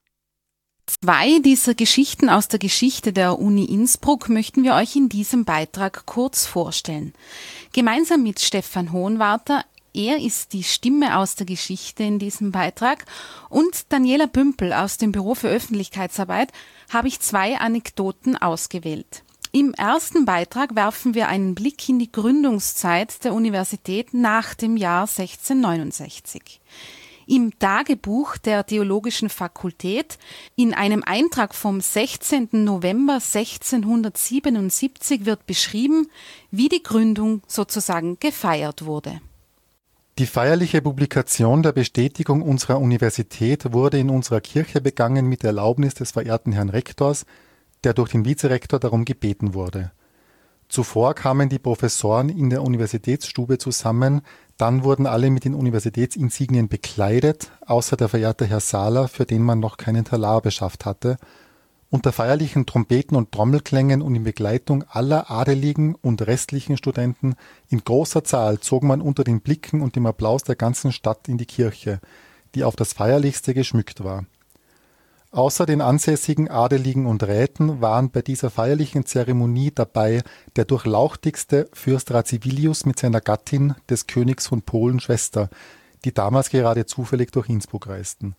Zwei 1.03 1.39
dieser 1.39 1.73
Geschichten 1.73 2.29
aus 2.29 2.47
der 2.47 2.59
Geschichte 2.59 3.11
der 3.11 3.37
Uni 3.37 3.65
Innsbruck 3.65 4.29
möchten 4.29 4.63
wir 4.63 4.75
euch 4.75 4.95
in 4.95 5.09
diesem 5.09 5.43
Beitrag 5.43 6.05
kurz 6.05 6.45
vorstellen. 6.45 7.13
Gemeinsam 7.73 8.23
mit 8.23 8.39
Stefan 8.39 8.93
Hohenwarter 8.93 9.65
Er 9.93 10.21
ist 10.21 10.53
die 10.53 10.63
Stimme 10.63 11.17
aus 11.17 11.35
der 11.35 11.45
Geschichte 11.45 12.03
in 12.03 12.19
diesem 12.19 12.53
Beitrag. 12.53 13.03
Und 13.49 13.91
Daniela 13.91 14.27
Bümpel 14.27 14.71
aus 14.71 14.97
dem 14.97 15.11
Büro 15.11 15.35
für 15.35 15.49
Öffentlichkeitsarbeit 15.49 16.53
habe 16.89 17.09
ich 17.09 17.19
zwei 17.19 17.57
Anekdoten 17.57 18.37
ausgewählt. 18.37 19.23
Im 19.51 19.73
ersten 19.73 20.23
Beitrag 20.23 20.73
werfen 20.73 21.15
wir 21.15 21.27
einen 21.27 21.53
Blick 21.53 21.89
in 21.89 21.99
die 21.99 22.13
Gründungszeit 22.13 23.25
der 23.25 23.33
Universität 23.33 24.13
nach 24.13 24.53
dem 24.53 24.77
Jahr 24.77 25.01
1669 25.01 26.61
im 27.27 27.57
Tagebuch 27.59 28.37
der 28.37 28.65
Theologischen 28.65 29.29
Fakultät 29.29 30.17
in 30.55 30.73
einem 30.73 31.03
Eintrag 31.03 31.55
vom 31.55 31.81
16. 31.81 32.49
November 32.51 33.15
1677 33.15 35.25
wird 35.25 35.45
beschrieben, 35.45 36.07
wie 36.51 36.69
die 36.69 36.83
Gründung 36.83 37.41
sozusagen 37.47 38.19
gefeiert 38.19 38.85
wurde. 38.85 39.21
Die 40.19 40.27
feierliche 40.27 40.81
Publikation 40.81 41.63
der 41.63 41.71
Bestätigung 41.71 42.43
unserer 42.43 42.79
Universität 42.79 43.73
wurde 43.73 43.97
in 43.97 44.11
unserer 44.11 44.41
Kirche 44.41 44.79
begangen 44.79 45.27
mit 45.27 45.43
Erlaubnis 45.43 45.95
des 45.95 46.11
verehrten 46.11 46.51
Herrn 46.51 46.69
Rektors, 46.69 47.25
der 47.83 47.95
durch 47.95 48.11
den 48.11 48.23
Vizerektor 48.23 48.79
darum 48.79 49.05
gebeten 49.05 49.55
wurde. 49.55 49.91
Zuvor 50.69 51.13
kamen 51.13 51.49
die 51.49 51.59
Professoren 51.59 52.29
in 52.29 52.49
der 52.49 52.63
Universitätsstube 52.63 53.57
zusammen, 53.57 54.21
dann 54.57 54.83
wurden 54.83 55.07
alle 55.07 55.29
mit 55.29 55.45
den 55.45 55.55
Universitätsinsignien 55.55 56.67
bekleidet, 56.67 57.51
außer 57.65 57.97
der 57.97 58.09
verehrte 58.09 58.45
Herr 58.45 58.59
Sahler, 58.59 59.07
für 59.07 59.25
den 59.25 59.41
man 59.41 59.59
noch 59.59 59.77
keinen 59.77 60.05
Talar 60.05 60.41
beschafft 60.41 60.85
hatte. 60.85 61.17
Unter 61.89 62.11
feierlichen 62.11 62.65
Trompeten 62.65 63.15
und 63.15 63.31
Trommelklängen 63.31 64.01
und 64.01 64.15
in 64.15 64.23
Begleitung 64.23 64.83
aller 64.89 65.29
adeligen 65.29 65.95
und 65.95 66.25
restlichen 66.25 66.77
Studenten 66.77 67.35
in 67.69 67.83
großer 67.83 68.23
Zahl 68.23 68.59
zog 68.59 68.83
man 68.83 69.01
unter 69.01 69.23
den 69.23 69.41
Blicken 69.41 69.81
und 69.81 69.95
dem 69.95 70.05
Applaus 70.05 70.43
der 70.43 70.55
ganzen 70.55 70.91
Stadt 70.91 71.27
in 71.27 71.37
die 71.37 71.45
Kirche, 71.45 71.99
die 72.55 72.63
auf 72.63 72.75
das 72.75 72.93
feierlichste 72.93 73.53
geschmückt 73.53 74.03
war. 74.03 74.25
Außer 75.33 75.65
den 75.65 75.81
ansässigen 75.81 76.47
Adeligen 76.47 77.07
und 77.07 77.23
Räten 77.23 77.81
waren 77.81 78.11
bei 78.11 78.21
dieser 78.21 78.51
feierlichen 78.51 79.07
Zeremonie 79.07 79.71
dabei 79.73 80.21
der 80.55 80.65
durchlauchtigste 80.65 81.67
Fürst 81.73 82.11
Radzivilius 82.11 82.85
mit 82.85 82.99
seiner 82.99 83.19
Gattin, 83.19 83.73
des 83.89 84.05
Königs 84.05 84.45
von 84.45 84.61
Polen 84.61 84.99
Schwester, 84.99 85.49
die 86.05 86.13
damals 86.13 86.51
gerade 86.51 86.85
zufällig 86.85 87.31
durch 87.31 87.49
Innsbruck 87.49 87.87
reisten. 87.87 88.35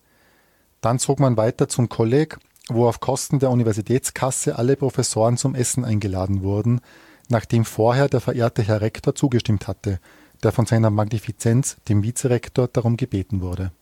Dann 0.79 0.97
zog 0.97 1.19
man 1.19 1.35
weiter 1.35 1.67
zum 1.67 1.89
Kolleg, 1.89 2.37
wo 2.69 2.87
auf 2.87 3.01
Kosten 3.01 3.39
der 3.39 3.49
Universitätskasse 3.51 4.57
alle 4.57 4.77
Professoren 4.77 5.35
zum 5.35 5.53
Essen 5.53 5.83
eingeladen 5.83 6.43
wurden, 6.43 6.79
nachdem 7.27 7.65
vorher 7.65 8.07
der 8.07 8.21
verehrte 8.21 8.63
Herr 8.63 8.79
Rektor 8.79 9.15
zugestimmt 9.15 9.67
hatte, 9.67 9.99
der 10.43 10.53
von 10.53 10.65
seiner 10.65 10.91
Magnifizenz, 10.91 11.75
dem 11.89 12.03
Vizerektor, 12.03 12.69
darum 12.69 12.95
gebeten 12.95 13.41
wurde 13.41 13.73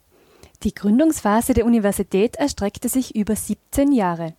die 0.63 0.73
Gründungsphase 0.73 1.53
der 1.53 1.65
Universität 1.65 2.35
erstreckte 2.37 2.89
sich 2.89 3.15
über 3.15 3.35
17 3.35 3.91
Jahre. 3.91 4.33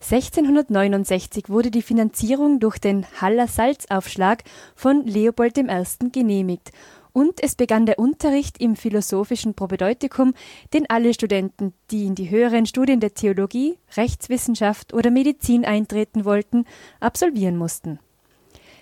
1669 0.00 1.48
wurde 1.48 1.70
die 1.70 1.82
Finanzierung 1.82 2.60
durch 2.60 2.78
den 2.78 3.06
Haller 3.20 3.46
Salzaufschlag 3.48 4.42
von 4.74 5.06
Leopold 5.06 5.56
I. 5.58 5.64
genehmigt 6.10 6.72
und 7.12 7.42
es 7.42 7.54
begann 7.54 7.86
der 7.86 7.98
Unterricht 7.98 8.58
im 8.60 8.74
philosophischen 8.74 9.54
Propedeutikum, 9.54 10.34
den 10.72 10.88
alle 10.88 11.14
Studenten, 11.14 11.74
die 11.90 12.06
in 12.06 12.14
die 12.14 12.30
höheren 12.30 12.66
Studien 12.66 13.00
der 13.00 13.14
Theologie, 13.14 13.76
Rechtswissenschaft 13.96 14.94
oder 14.94 15.10
Medizin 15.10 15.64
eintreten 15.64 16.24
wollten, 16.24 16.64
absolvieren 17.00 17.56
mussten. 17.56 17.98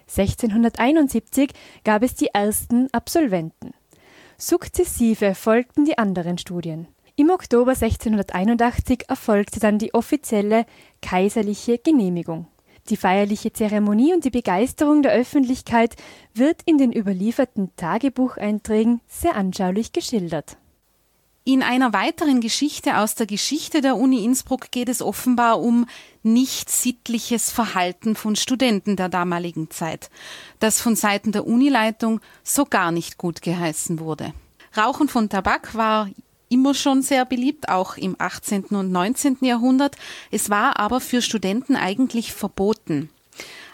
1671 0.07 1.51
gab 1.85 2.03
es 2.03 2.15
die 2.15 2.29
ersten 2.29 2.89
Absolventen. 2.93 3.75
Sukzessive 4.43 5.35
folgten 5.35 5.85
die 5.85 5.99
anderen 5.99 6.39
Studien. 6.39 6.89
Im 7.15 7.29
Oktober 7.29 7.73
1681 7.73 9.05
erfolgte 9.07 9.61
dann 9.61 9.79
die 9.79 9.93
offizielle 9.93 10.65
kaiserliche 11.03 11.77
Genehmigung. 11.77 12.47
Die 12.89 12.97
feierliche 12.97 13.53
Zeremonie 13.53 14.15
und 14.15 14.25
die 14.25 14.31
Begeisterung 14.31 15.03
der 15.03 15.13
Öffentlichkeit 15.13 15.95
wird 16.33 16.63
in 16.65 16.79
den 16.79 16.91
überlieferten 16.91 17.77
Tagebucheinträgen 17.77 19.03
sehr 19.07 19.37
anschaulich 19.37 19.93
geschildert. 19.93 20.57
In 21.45 21.63
einer 21.63 21.95
weiteren 21.95 22.43
Geschichte 22.43 22.99
aus 22.99 23.15
der 23.15 23.27
Geschichte 23.27 23.81
der 23.81 23.97
Uni 23.97 24.25
Innsbruck 24.25 24.71
geht 24.71 24.91
es 24.91 25.01
offenbar 25.01 25.61
um 25.61 25.87
nicht 26.23 26.69
sittliches 26.69 27.51
Verhalten 27.51 28.15
von 28.15 28.37
Studenten 28.37 28.95
der 28.95 29.09
damaligen 29.09 29.71
Zeit, 29.71 30.11
das 30.59 30.83
von 30.83 30.97
Seiten 30.97 31.33
der 31.33 31.47
Unileitung 31.47 32.21
so 32.45 32.67
gar 32.67 32.93
nicht 32.93 33.17
gut 33.17 33.41
geheißen 33.41 34.01
wurde. 34.01 34.35
Rauchen 34.77 35.09
von 35.09 35.31
Tabak 35.31 35.75
war 35.75 36.11
immer 36.51 36.75
schon 36.75 37.01
sehr 37.01 37.25
beliebt, 37.25 37.71
auch 37.71 37.97
im 37.97 38.17
18. 38.19 38.65
und 38.67 38.93
19. 38.93 39.39
Jahrhundert. 39.41 39.97
Es 40.31 40.51
war 40.51 40.79
aber 40.79 41.01
für 41.01 41.23
Studenten 41.23 41.75
eigentlich 41.75 42.35
verboten. 42.35 43.09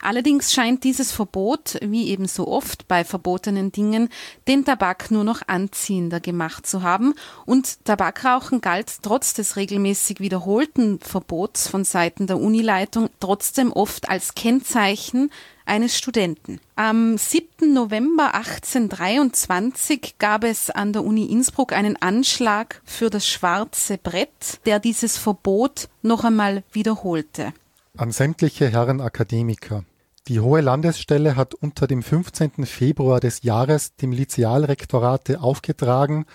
Allerdings 0.03 0.53
scheint 0.53 0.85
dieses 0.85 1.13
Verbot, 1.13 1.79
wie 1.83 2.09
eben 2.09 2.27
so 2.27 2.49
oft 2.49 2.89
bei 2.89 3.05
verbotenen 3.05 3.73
Dingen, 3.73 4.09
den 4.49 4.65
Tabak 4.65 5.11
nur 5.11 5.25
noch 5.25 5.43
anziehender 5.47 6.21
gemacht 6.21 6.67
zu 6.67 6.83
haben 6.83 7.15
und 7.45 7.85
Tabakrauchen 7.85 8.61
galt 8.61 9.03
trotz 9.03 9.35
des 9.35 9.57
regelmäßig 9.57 10.21
wiederholten 10.21 11.01
Verbots 11.01 11.69
von 11.69 11.85
Seiten 11.85 12.27
der 12.27 12.39
Unileitung 12.39 13.09
trotzdem 13.21 13.73
oft 13.73 14.09
als 14.09 14.35
Kennzeichen 14.35 15.31
eines 15.67 15.99
Studenten. 15.99 16.61
Am 16.77 17.19
7. 17.19 17.73
November 17.73 18.35
1823 18.35 20.17
gab 20.19 20.45
es 20.45 20.71
an 20.71 20.93
der 20.93 21.05
Uni 21.05 21.27
Innsbruck 21.27 21.73
einen 21.73 22.01
Anschlag 22.01 22.81
für 22.85 23.11
das 23.11 23.29
schwarze 23.29 23.99
Brett, 23.99 24.61
der 24.65 24.79
dieses 24.79 25.19
Verbot 25.19 25.89
noch 26.03 26.25
einmal 26.25 26.63
wiederholte. 26.73 27.53
An 27.99 28.13
sämtliche 28.13 28.69
Herren 28.69 29.01
Akademiker. 29.01 29.85
Die 30.29 30.41
Hohe 30.41 30.61
Landesstelle 30.61 31.35
hat 31.35 31.55
unter 31.55 31.87
dem 31.87 32.03
15. 32.03 32.67
Februar 32.67 33.21
des 33.21 33.43
Jahres 33.43 33.97
dem 33.97 34.13
Lizialrektorate 34.13 35.41
aufgetragen, 35.41 36.27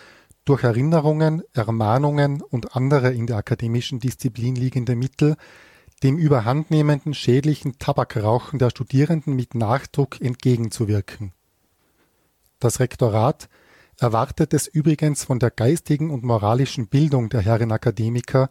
durch 0.43 0.63
Erinnerungen, 0.63 1.43
Ermahnungen 1.53 2.41
und 2.41 2.75
andere 2.75 3.13
in 3.13 3.27
der 3.27 3.37
akademischen 3.37 3.99
Disziplin 3.99 4.55
liegende 4.55 4.95
Mittel 4.95 5.35
dem 6.01 6.17
überhandnehmenden 6.17 7.13
schädlichen 7.13 7.77
Tabakrauchen 7.77 8.57
der 8.57 8.71
Studierenden 8.71 9.35
mit 9.35 9.53
Nachdruck 9.53 10.19
entgegenzuwirken. 10.19 11.31
Das 12.57 12.79
Rektorat 12.79 13.49
erwartet 13.99 14.55
es 14.55 14.65
übrigens 14.65 15.25
von 15.25 15.37
der 15.37 15.51
geistigen 15.51 16.09
und 16.09 16.23
moralischen 16.23 16.87
Bildung 16.87 17.29
der 17.29 17.41
Herren 17.41 17.71
Akademiker 17.71 18.49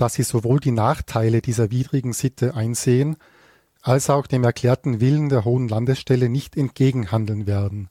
dass 0.00 0.14
sie 0.14 0.22
sowohl 0.22 0.60
die 0.60 0.70
Nachteile 0.70 1.42
dieser 1.42 1.70
widrigen 1.70 2.12
Sitte 2.12 2.54
einsehen, 2.54 3.16
als 3.82 4.10
auch 4.10 4.26
dem 4.26 4.44
erklärten 4.44 5.00
Willen 5.00 5.28
der 5.28 5.44
Hohen 5.44 5.68
Landesstelle 5.68 6.28
nicht 6.28 6.56
entgegenhandeln 6.56 7.46
werden. 7.46 7.88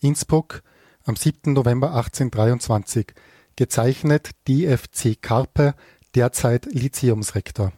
Innsbruck 0.00 0.62
am 1.04 1.16
7. 1.16 1.52
November 1.52 1.88
1823 1.88 3.14
gezeichnet 3.56 4.30
DFC 4.48 5.20
Karpe, 5.20 5.74
derzeit 6.14 6.66
Lyzeumsrektor. 6.66 7.72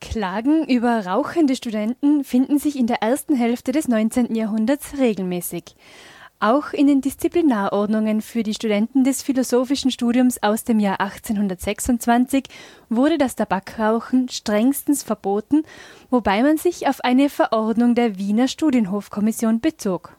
Klagen 0.00 0.66
über 0.68 1.06
rauchende 1.06 1.56
Studenten 1.56 2.24
finden 2.24 2.58
sich 2.58 2.78
in 2.78 2.86
der 2.86 3.02
ersten 3.02 3.34
Hälfte 3.34 3.72
des 3.72 3.88
19. 3.88 4.34
Jahrhunderts 4.34 4.98
regelmäßig. 4.98 5.76
Auch 6.44 6.74
in 6.74 6.88
den 6.88 7.00
Disziplinarordnungen 7.00 8.20
für 8.20 8.42
die 8.42 8.52
Studenten 8.52 9.02
des 9.02 9.22
philosophischen 9.22 9.90
Studiums 9.90 10.42
aus 10.42 10.62
dem 10.62 10.78
Jahr 10.78 11.00
1826 11.00 12.44
wurde 12.90 13.16
das 13.16 13.34
Tabakrauchen 13.34 14.28
strengstens 14.28 15.02
verboten, 15.02 15.62
wobei 16.10 16.42
man 16.42 16.58
sich 16.58 16.86
auf 16.86 17.00
eine 17.00 17.30
Verordnung 17.30 17.94
der 17.94 18.18
Wiener 18.18 18.46
Studienhofkommission 18.46 19.60
bezog. 19.60 20.18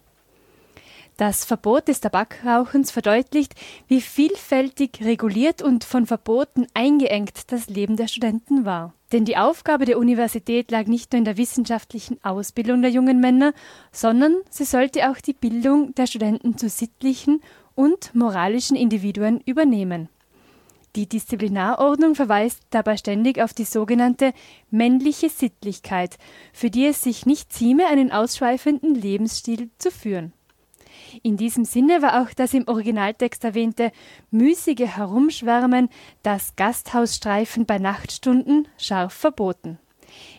Das 1.18 1.46
Verbot 1.46 1.88
des 1.88 2.02
Tabakrauchens 2.02 2.92
verdeutlicht, 2.92 3.54
wie 3.88 4.02
vielfältig 4.02 5.00
reguliert 5.02 5.62
und 5.62 5.86
von 5.86 6.06
Verboten 6.06 6.68
eingeengt 6.74 7.54
das 7.54 7.70
Leben 7.70 7.96
der 7.96 8.10
Studenten 8.10 8.66
war. 8.66 8.94
Denn 9.14 9.24
die 9.24 9.38
Aufgabe 9.38 9.86
der 9.86 9.98
Universität 9.98 10.72
lag 10.72 10.88
nicht 10.88 11.14
nur 11.14 11.20
in 11.20 11.26
der 11.26 11.38
wissenschaftlichen 11.38 12.22
Ausbildung 12.22 12.82
der 12.82 12.92
jungen 12.92 13.22
Männer, 13.22 13.54
sondern 13.94 14.36
sie 14.50 14.66
sollte 14.66 15.10
auch 15.10 15.22
die 15.22 15.32
Bildung 15.32 15.96
der 15.96 16.08
Studenten 16.08 16.58
zu 16.58 16.68
sittlichen 16.68 17.42
und 17.76 18.14
moralischen 18.14 18.76
Individuen 18.76 19.40
übernehmen. 19.46 20.10
Die 20.98 21.08
Disziplinarordnung 21.08 22.16
verweist 22.16 22.62
dabei 22.72 22.98
ständig 22.98 23.42
auf 23.42 23.54
die 23.54 23.66
sogenannte 23.66 24.34
männliche 24.70 25.30
Sittlichkeit, 25.30 26.18
für 26.52 26.70
die 26.70 26.88
es 26.88 27.04
sich 27.04 27.26
nicht 27.26 27.54
zieme, 27.54 27.88
einen 27.88 28.12
ausschweifenden 28.12 28.96
Lebensstil 28.96 29.70
zu 29.78 29.92
führen. 29.92 30.34
In 31.24 31.38
diesem 31.38 31.66
Sinne 31.66 32.02
war 32.02 32.22
auch 32.22 32.34
das 32.34 32.54
im 32.54 32.68
Originaltext 32.68 33.44
erwähnte 33.44 33.92
müßige 34.32 34.88
Herumschwärmen, 34.88 35.90
das 36.24 36.56
Gasthausstreifen 36.56 37.66
bei 37.66 37.78
Nachtstunden 37.78 38.68
scharf 38.78 39.14
verboten. 39.14 39.80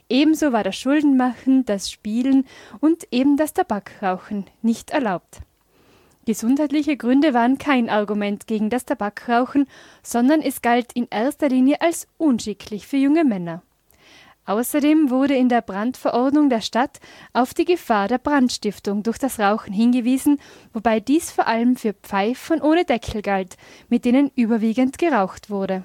Ebenso 0.09 0.53
war 0.53 0.63
das 0.63 0.77
Schuldenmachen, 0.77 1.65
das 1.65 1.91
Spielen 1.91 2.47
und 2.81 3.07
eben 3.11 3.37
das 3.37 3.53
Tabakrauchen 3.53 4.47
nicht 4.63 4.91
erlaubt. 4.91 5.41
Gesundheitliche 6.27 6.97
Gründe 6.97 7.35
waren 7.35 7.57
kein 7.57 7.89
Argument 7.89 8.49
gegen 8.49 8.69
das 8.69 8.85
Tabakrauchen, 8.85 9.67
sondern 10.03 10.41
es 10.41 10.61
galt 10.61 10.93
in 10.93 11.07
erster 11.09 11.49
Linie 11.49 11.81
als 11.81 12.09
unschicklich 12.19 12.87
für 12.87 12.97
junge 12.97 13.25
Männer. 13.25 13.63
Außerdem 14.47 15.11
wurde 15.11 15.35
in 15.35 15.49
der 15.49 15.61
Brandverordnung 15.61 16.49
der 16.49 16.61
Stadt 16.61 17.01
auf 17.33 17.53
die 17.53 17.65
Gefahr 17.65 18.07
der 18.07 18.19
Brandstiftung 18.19 19.03
durch 19.03 19.19
das 19.19 19.41
Rauchen 19.41 19.73
hingewiesen, 19.73 20.41
wobei 20.73 21.01
dies 21.01 21.33
vor 21.33 21.49
allem 21.49 21.77
für 21.77 21.95
Pfeifen 21.95 22.63
ohne 22.63 22.85
Deckel 22.85 23.23
galt, 23.23 23.57
mit 23.89 24.05
denen 24.05 24.31
überwiegend 24.37 24.99
geraucht 24.99 25.51
wurde. 25.51 25.83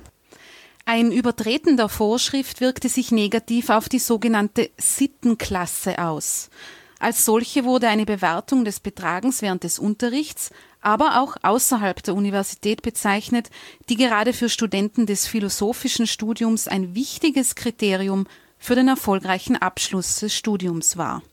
Ein 0.86 1.12
Übertreten 1.12 1.76
der 1.76 1.90
Vorschrift 1.90 2.62
wirkte 2.62 2.88
sich 2.88 3.12
negativ 3.12 3.70
auf 3.70 3.90
die 3.90 4.00
sogenannte 4.00 4.70
Sittenklasse 4.78 5.98
aus. 5.98 6.50
Als 7.00 7.26
solche 7.26 7.66
wurde 7.66 7.88
eine 7.88 8.06
Bewertung 8.06 8.64
des 8.64 8.80
Betragens 8.80 9.42
während 9.42 9.64
des 9.64 9.80
Unterrichts, 9.80 10.52
aber 10.82 11.20
auch 11.20 11.36
außerhalb 11.42 12.04
der 12.04 12.14
Universität 12.14 12.84
bezeichnet, 12.84 13.50
die 13.90 13.96
gerade 13.96 14.34
für 14.34 14.50
Studenten 14.50 15.08
des 15.08 15.26
philosophischen 15.26 16.06
Studiums 16.06 16.68
ein 16.68 16.94
wichtiges 16.94 17.56
Kriterium 17.56 18.28
für 18.62 18.76
den 18.76 18.88
erfolgreichen 18.88 19.58
Abschluss 19.58 20.18
des 20.18 20.34
Studiums 20.34 20.96
war. 20.96 21.24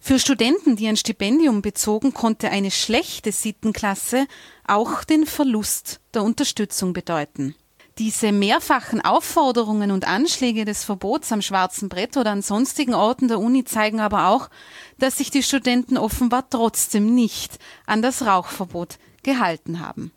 Für 0.00 0.20
Studenten, 0.20 0.76
die 0.76 0.86
ein 0.86 0.96
Stipendium 0.96 1.62
bezogen, 1.62 2.14
konnte 2.14 2.50
eine 2.50 2.70
schlechte 2.70 3.32
Sittenklasse 3.32 4.26
auch 4.64 5.02
den 5.02 5.26
Verlust 5.26 6.00
der 6.14 6.22
Unterstützung 6.22 6.92
bedeuten. 6.92 7.56
Diese 7.98 8.30
mehrfachen 8.30 9.00
Aufforderungen 9.00 9.90
und 9.90 10.06
Anschläge 10.06 10.64
des 10.64 10.84
Verbots 10.84 11.32
am 11.32 11.42
schwarzen 11.42 11.88
Brett 11.88 12.16
oder 12.16 12.30
an 12.30 12.42
sonstigen 12.42 12.94
Orten 12.94 13.26
der 13.26 13.40
Uni 13.40 13.64
zeigen 13.64 13.98
aber 13.98 14.28
auch, 14.28 14.50
dass 14.98 15.18
sich 15.18 15.30
die 15.30 15.42
Studenten 15.42 15.98
offenbar 15.98 16.48
trotzdem 16.48 17.12
nicht 17.12 17.58
an 17.86 18.00
das 18.00 18.24
Rauchverbot 18.24 18.98
gehalten 19.24 19.80
haben. 19.80 20.12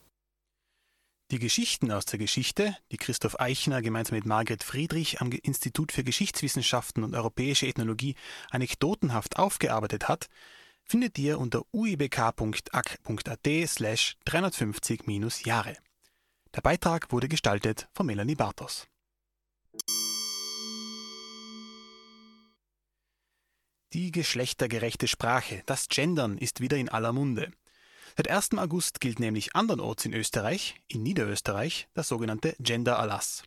Die 1.32 1.40
Geschichten 1.40 1.94
aus 1.94 2.04
der 2.04 2.20
Geschichte, 2.20 2.76
die 2.92 2.98
Christoph 2.98 3.40
Eichner 3.40 3.82
gemeinsam 3.82 4.18
mit 4.18 4.26
Margret 4.26 4.66
Friedrich 4.66 5.22
am 5.22 5.32
Institut 5.32 5.94
für 5.94 6.04
Geschichtswissenschaften 6.04 7.06
und 7.06 7.16
Europäische 7.16 7.68
Ethnologie 7.68 8.16
anekdotenhaft 8.50 9.40
aufgearbeitet 9.40 10.10
hat, 10.10 10.28
findet 10.84 11.18
ihr 11.18 11.40
unter 11.40 11.62
uibk.ac.at 11.74 13.48
slash 13.66 14.18
350-Jahre. 14.28 15.78
Der 16.54 16.60
Beitrag 16.60 17.14
wurde 17.14 17.30
gestaltet 17.30 17.88
von 17.94 18.08
Melanie 18.08 18.36
Bartos. 18.36 18.90
Die 23.94 24.12
geschlechtergerechte 24.12 25.08
Sprache, 25.08 25.64
das 25.66 25.88
Gendern, 25.88 26.38
ist 26.38 26.60
wieder 26.60 26.76
in 26.76 26.90
aller 26.90 27.14
Munde. 27.14 27.54
Seit 28.18 28.30
1. 28.30 28.58
August 28.58 29.00
gilt 29.00 29.20
nämlich 29.20 29.56
andernorts 29.56 30.06
in 30.06 30.14
Österreich, 30.14 30.76
in 30.88 31.04
Niederösterreich, 31.04 31.88
das 31.94 32.08
sogenannte 32.08 32.56
Gender-Erlass. 32.60 33.44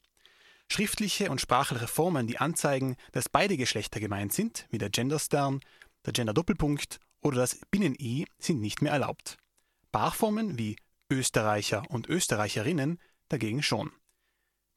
Schriftliche 0.69 1.31
und 1.31 1.41
sprachliche 1.41 1.87
Formen, 1.87 2.27
die 2.27 2.39
anzeigen, 2.39 2.97
dass 3.13 3.29
beide 3.29 3.57
Geschlechter 3.57 4.01
gemeint 4.01 4.33
sind, 4.33 4.67
wie 4.71 4.79
der 4.79 4.91
Genderstern, 4.91 5.61
der 6.07 6.15
Gender-Doppelpunkt 6.15 6.99
oder 7.21 7.37
das 7.37 7.61
Binnen-I, 7.71 8.27
sind 8.39 8.61
nicht 8.61 8.81
mehr 8.81 8.93
erlaubt. 8.93 9.37
Barformen 9.93 10.59
wie 10.59 10.77
Österreicher 11.11 11.83
und 11.91 12.09
Österreicherinnen 12.09 12.99
dagegen 13.29 13.63
schon. 13.63 13.93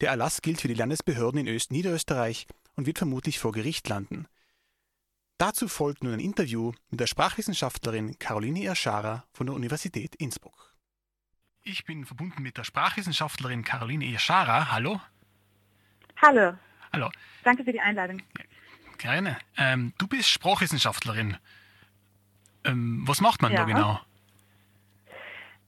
Der 0.02 0.10
Erlass 0.10 0.42
gilt 0.42 0.62
für 0.62 0.68
die 0.68 0.74
Landesbehörden 0.74 1.40
in 1.40 1.48
Öst 1.48 1.72
Niederösterreich 1.72 2.46
und 2.76 2.86
wird 2.86 2.98
vermutlich 2.98 3.40
vor 3.40 3.52
Gericht 3.54 3.88
landen. 3.88 4.28
Dazu 5.38 5.68
folgt 5.68 6.04
nun 6.04 6.14
ein 6.14 6.20
Interview 6.20 6.72
mit 6.90 7.00
der 7.00 7.06
Sprachwissenschaftlerin 7.06 8.18
Caroline 8.18 8.60
Irschara 8.60 9.24
von 9.34 9.46
der 9.46 9.56
Universität 9.56 10.16
Innsbruck. 10.16 10.74
Ich 11.62 11.86
bin 11.86 12.06
verbunden 12.06 12.42
mit 12.42 12.58
der 12.58 12.64
Sprachwissenschaftlerin 12.64 13.64
Caroline 13.64 14.06
Irschara. 14.06 14.72
Hallo. 14.72 15.00
Hallo. 16.20 16.54
Hallo. 16.92 17.12
Danke 17.44 17.64
für 17.64 17.72
die 17.72 17.80
Einladung. 17.80 18.22
Gerne. 18.98 19.38
Ähm, 19.58 19.94
du 20.00 20.08
bist 20.08 20.28
Sprachwissenschaftlerin. 20.28 21.38
Ähm, 22.64 23.04
was 23.06 23.22
macht 23.22 23.44
man 23.44 23.52
ja. 23.52 23.60
da 23.60 23.66
genau? 23.66 24.00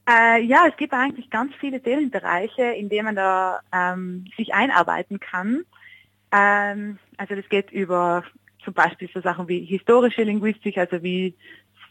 Äh, 0.10 0.42
ja, 0.46 0.66
es 0.68 0.76
gibt 0.78 0.94
eigentlich 0.94 1.30
ganz 1.30 1.54
viele 1.60 1.80
Themenbereiche, 1.80 2.64
in 2.64 2.90
denen 2.90 3.06
man 3.06 3.16
da 3.16 3.60
ähm, 3.72 4.26
sich 4.36 4.52
einarbeiten 4.52 5.20
kann. 5.20 5.64
Ähm, 6.32 6.98
also 7.18 7.36
das 7.36 7.48
geht 7.50 7.70
über 7.70 8.24
zum 8.64 8.74
Beispiel 8.74 9.10
so 9.14 9.22
Sachen 9.22 9.48
wie 9.48 9.66
historische 9.66 10.24
Linguistik, 10.24 10.78
also 10.78 11.02
wie 11.04 11.36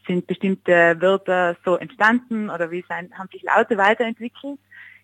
sind 0.07 0.27
bestimmte 0.27 0.97
Wörter 1.01 1.57
so 1.65 1.77
entstanden 1.77 2.51
oder 2.51 2.71
wie 2.71 2.85
sein, 2.89 3.11
haben 3.17 3.29
sich 3.31 3.43
Laute 3.43 3.77
weiterentwickelt. 3.77 4.59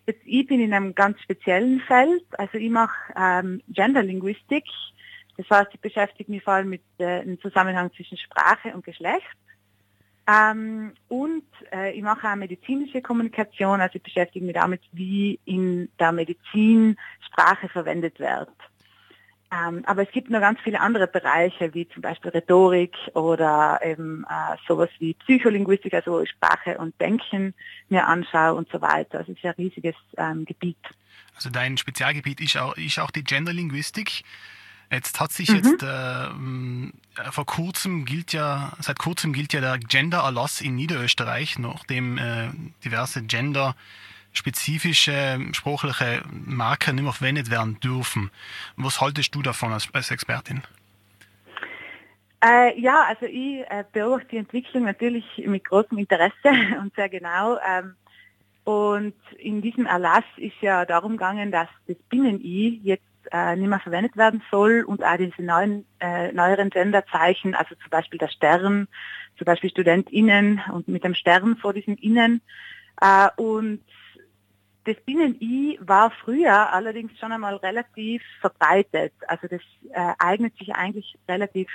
Jetzt, 0.07 0.21
ich 0.25 0.45
bin 0.47 0.59
in 0.59 0.73
einem 0.73 0.93
ganz 0.93 1.19
speziellen 1.21 1.79
Feld, 1.81 2.23
also 2.37 2.57
ich 2.57 2.69
mache 2.69 2.95
ähm, 3.15 3.61
Genderlinguistik. 3.69 4.65
Das 5.37 5.49
heißt, 5.49 5.71
ich 5.73 5.79
beschäftige 5.79 6.31
mich 6.31 6.43
vor 6.43 6.53
allem 6.53 6.69
mit 6.69 6.83
äh, 6.97 7.23
dem 7.23 7.39
Zusammenhang 7.41 7.91
zwischen 7.93 8.17
Sprache 8.17 8.73
und 8.73 8.85
Geschlecht. 8.85 9.25
Ähm, 10.27 10.93
und 11.07 11.45
äh, 11.71 11.91
ich 11.91 12.01
mache 12.01 12.27
auch 12.27 12.35
medizinische 12.35 13.01
Kommunikation, 13.01 13.81
also 13.81 13.95
ich 13.95 14.03
beschäftige 14.03 14.45
mich 14.45 14.55
damit, 14.55 14.81
wie 14.91 15.39
in 15.45 15.89
der 15.99 16.11
Medizin 16.11 16.97
Sprache 17.27 17.69
verwendet 17.69 18.19
wird. 18.19 18.49
Ähm, 19.51 19.83
aber 19.85 20.03
es 20.03 20.11
gibt 20.11 20.29
noch 20.29 20.39
ganz 20.39 20.59
viele 20.61 20.79
andere 20.79 21.07
Bereiche, 21.07 21.73
wie 21.73 21.87
zum 21.89 22.01
Beispiel 22.01 22.31
Rhetorik 22.31 22.95
oder 23.13 23.79
eben 23.83 24.25
äh, 24.27 24.57
sowas 24.67 24.89
wie 24.99 25.13
Psycholinguistik, 25.13 25.93
also 25.93 26.25
Sprache 26.25 26.77
und 26.77 26.99
Denken 26.99 27.53
mir 27.89 28.07
anschaue 28.07 28.55
und 28.55 28.69
so 28.71 28.81
weiter. 28.81 29.19
Also 29.19 29.31
es 29.31 29.37
ist 29.37 29.45
ein 29.45 29.51
riesiges 29.51 29.95
ähm, 30.17 30.45
Gebiet. 30.45 30.77
Also 31.35 31.49
dein 31.49 31.77
Spezialgebiet 31.77 32.41
ist 32.41 32.57
auch, 32.57 32.75
ist 32.75 32.99
auch 32.99 33.11
die 33.11 33.23
Genderlinguistik. 33.23 34.23
Jetzt 34.91 35.19
hat 35.19 35.31
sich 35.31 35.49
mhm. 35.49 35.55
jetzt 35.55 35.83
äh, 35.83 37.31
vor 37.31 37.45
kurzem 37.45 38.05
gilt 38.05 38.33
ja, 38.33 38.73
seit 38.79 38.99
kurzem 38.99 39.33
gilt 39.33 39.53
ja 39.53 39.61
der 39.61 39.77
Gender-Erlass 39.77 40.61
in 40.61 40.75
Niederösterreich, 40.75 41.59
nachdem 41.59 42.17
äh, 42.17 42.49
diverse 42.83 43.23
Gender 43.23 43.75
spezifische 44.37 45.39
sprachliche 45.53 46.23
Marker 46.31 46.93
nicht 46.93 47.03
mehr 47.03 47.13
verwendet 47.13 47.49
werden 47.51 47.79
dürfen. 47.79 48.31
Was 48.75 49.01
haltest 49.01 49.33
du 49.35 49.41
davon 49.41 49.73
als, 49.73 49.87
als 49.93 50.11
Expertin? 50.11 50.61
Äh, 52.43 52.79
ja, 52.79 53.05
also 53.07 53.25
ich 53.25 53.61
äh, 53.69 53.83
beobachte 53.91 54.27
die 54.31 54.37
Entwicklung 54.37 54.83
natürlich 54.83 55.25
mit 55.45 55.65
großem 55.65 55.97
Interesse 55.97 56.33
und 56.79 56.93
sehr 56.95 57.09
genau. 57.09 57.57
Ähm, 57.67 57.95
und 58.65 59.15
in 59.37 59.61
diesem 59.61 59.85
Erlass 59.85 60.23
ist 60.37 60.59
ja 60.61 60.85
darum 60.85 61.13
gegangen, 61.13 61.51
dass 61.51 61.69
das 61.87 61.97
Binnen-I 62.09 62.81
jetzt 62.83 63.03
äh, 63.31 63.55
nicht 63.55 63.69
mehr 63.69 63.79
verwendet 63.79 64.17
werden 64.17 64.41
soll 64.51 64.83
und 64.85 65.03
auch 65.03 65.17
diese 65.17 65.41
neuen, 65.43 65.85
äh, 65.99 66.31
neueren 66.31 66.69
Genderzeichen, 66.69 67.55
also 67.55 67.75
zum 67.75 67.89
Beispiel 67.89 68.19
der 68.19 68.27
Stern, 68.27 68.87
zum 69.37 69.45
Beispiel 69.45 69.69
StudentInnen 69.69 70.61
und 70.71 70.87
mit 70.87 71.03
dem 71.03 71.13
Stern 71.13 71.57
vor 71.57 71.73
diesem 71.73 71.95
Innen. 71.95 72.41
Äh, 73.01 73.29
und 73.37 73.81
das 74.85 74.95
Binnen-I 75.01 75.79
war 75.81 76.11
früher 76.11 76.71
allerdings 76.71 77.17
schon 77.19 77.31
einmal 77.31 77.55
relativ 77.57 78.23
verbreitet. 78.39 79.13
Also 79.27 79.47
das 79.47 79.61
äh, 79.91 80.13
eignet 80.19 80.57
sich 80.57 80.73
eigentlich 80.73 81.17
relativ, 81.27 81.67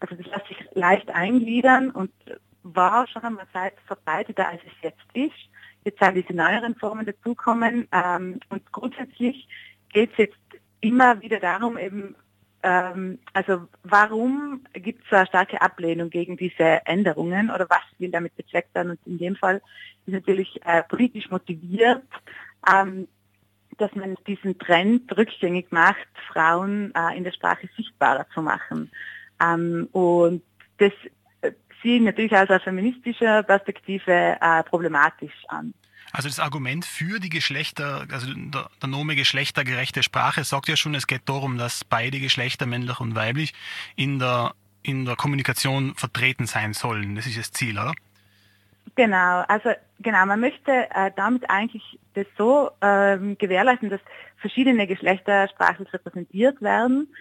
also 0.00 0.16
das 0.16 0.26
lässt 0.26 0.48
sich 0.48 0.58
leicht 0.72 1.10
eingliedern 1.10 1.90
und 1.90 2.10
war 2.62 3.06
schon 3.06 3.22
einmal 3.22 3.46
Zeit 3.52 3.74
verbreiteter, 3.86 4.48
als 4.48 4.60
es 4.64 4.72
jetzt 4.82 5.04
ist. 5.12 5.50
Jetzt 5.84 6.00
sind 6.00 6.14
diese 6.16 6.32
neueren 6.32 6.74
Formen 6.74 7.06
dazukommen 7.06 7.86
ähm, 7.92 8.40
und 8.48 8.72
grundsätzlich 8.72 9.46
geht 9.90 10.10
es 10.12 10.18
jetzt 10.18 10.36
immer 10.80 11.20
wieder 11.20 11.38
darum, 11.38 11.78
eben, 11.78 12.16
ähm, 12.66 13.20
also 13.32 13.68
warum 13.84 14.62
gibt 14.72 15.06
es 15.06 15.12
eine 15.12 15.26
starke 15.28 15.62
Ablehnung 15.62 16.10
gegen 16.10 16.36
diese 16.36 16.84
Änderungen 16.84 17.48
oder 17.48 17.70
was 17.70 17.84
will 17.98 18.10
damit 18.10 18.36
bezweckt 18.36 18.74
werden? 18.74 18.90
Und 18.90 18.98
in 19.06 19.18
dem 19.18 19.36
Fall 19.36 19.62
ist 20.04 20.12
natürlich 20.12 20.60
äh, 20.64 20.82
politisch 20.82 21.30
motiviert, 21.30 22.02
ähm, 22.68 23.06
dass 23.78 23.94
man 23.94 24.16
diesen 24.26 24.58
Trend 24.58 25.16
rückgängig 25.16 25.70
macht, 25.70 26.08
Frauen 26.32 26.92
äh, 26.96 27.16
in 27.16 27.22
der 27.22 27.30
Sprache 27.30 27.68
sichtbarer 27.76 28.26
zu 28.34 28.42
machen. 28.42 28.90
Ähm, 29.40 29.88
und 29.92 30.42
das 30.78 30.92
äh, 31.42 31.52
sieht 31.84 32.02
natürlich 32.02 32.32
aus 32.32 32.50
einer 32.50 32.58
feministischen 32.58 33.44
Perspektive 33.44 34.38
äh, 34.40 34.64
problematisch 34.64 35.44
an. 35.46 35.72
Also 36.16 36.30
das 36.30 36.40
Argument 36.40 36.86
für 36.86 37.20
die 37.20 37.28
Geschlechter, 37.28 38.06
also 38.10 38.32
der, 38.32 38.88
Nome 38.88 39.16
geschlechtergerechte 39.16 40.02
Sprache 40.02 40.44
sagt 40.44 40.66
ja 40.66 40.74
schon, 40.74 40.94
es 40.94 41.06
geht 41.06 41.28
darum, 41.28 41.58
dass 41.58 41.84
beide 41.84 42.20
Geschlechter, 42.20 42.64
männlich 42.64 43.00
und 43.00 43.14
weiblich, 43.14 43.52
in 43.96 44.18
der, 44.18 44.54
in 44.82 45.04
der 45.04 45.14
Kommunikation 45.16 45.94
vertreten 45.94 46.46
sein 46.46 46.72
sollen. 46.72 47.16
Das 47.16 47.26
ist 47.26 47.36
das 47.36 47.52
Ziel, 47.52 47.78
oder? 47.78 47.92
Genau, 48.94 49.44
also 49.46 49.72
genau, 50.00 50.24
man 50.24 50.40
möchte 50.40 50.88
äh, 50.94 51.10
damit 51.14 51.50
eigentlich 51.50 51.98
das 52.14 52.26
so 52.38 52.70
ähm, 52.80 53.36
gewährleisten, 53.36 53.90
dass 53.90 54.00
verschiedene 54.38 54.86
Geschlechter 54.86 55.48
sprachlich 55.48 55.92
repräsentiert 55.92 56.62
werden, 56.62 57.12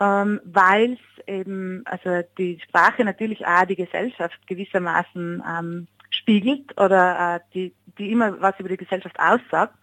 ähm, 0.00 0.40
weil 0.44 0.94
es 0.94 1.26
eben, 1.26 1.82
also 1.84 2.26
die 2.38 2.58
Sprache 2.66 3.04
natürlich 3.04 3.46
auch 3.46 3.66
die 3.66 3.76
Gesellschaft 3.76 4.38
gewissermaßen 4.46 5.42
ähm, 5.46 5.86
spiegelt 6.28 6.78
oder 6.78 7.36
äh, 7.36 7.40
die, 7.54 7.74
die 7.96 8.12
immer 8.12 8.38
was 8.40 8.58
über 8.58 8.68
die 8.68 8.76
Gesellschaft 8.76 9.18
aussagt. 9.18 9.74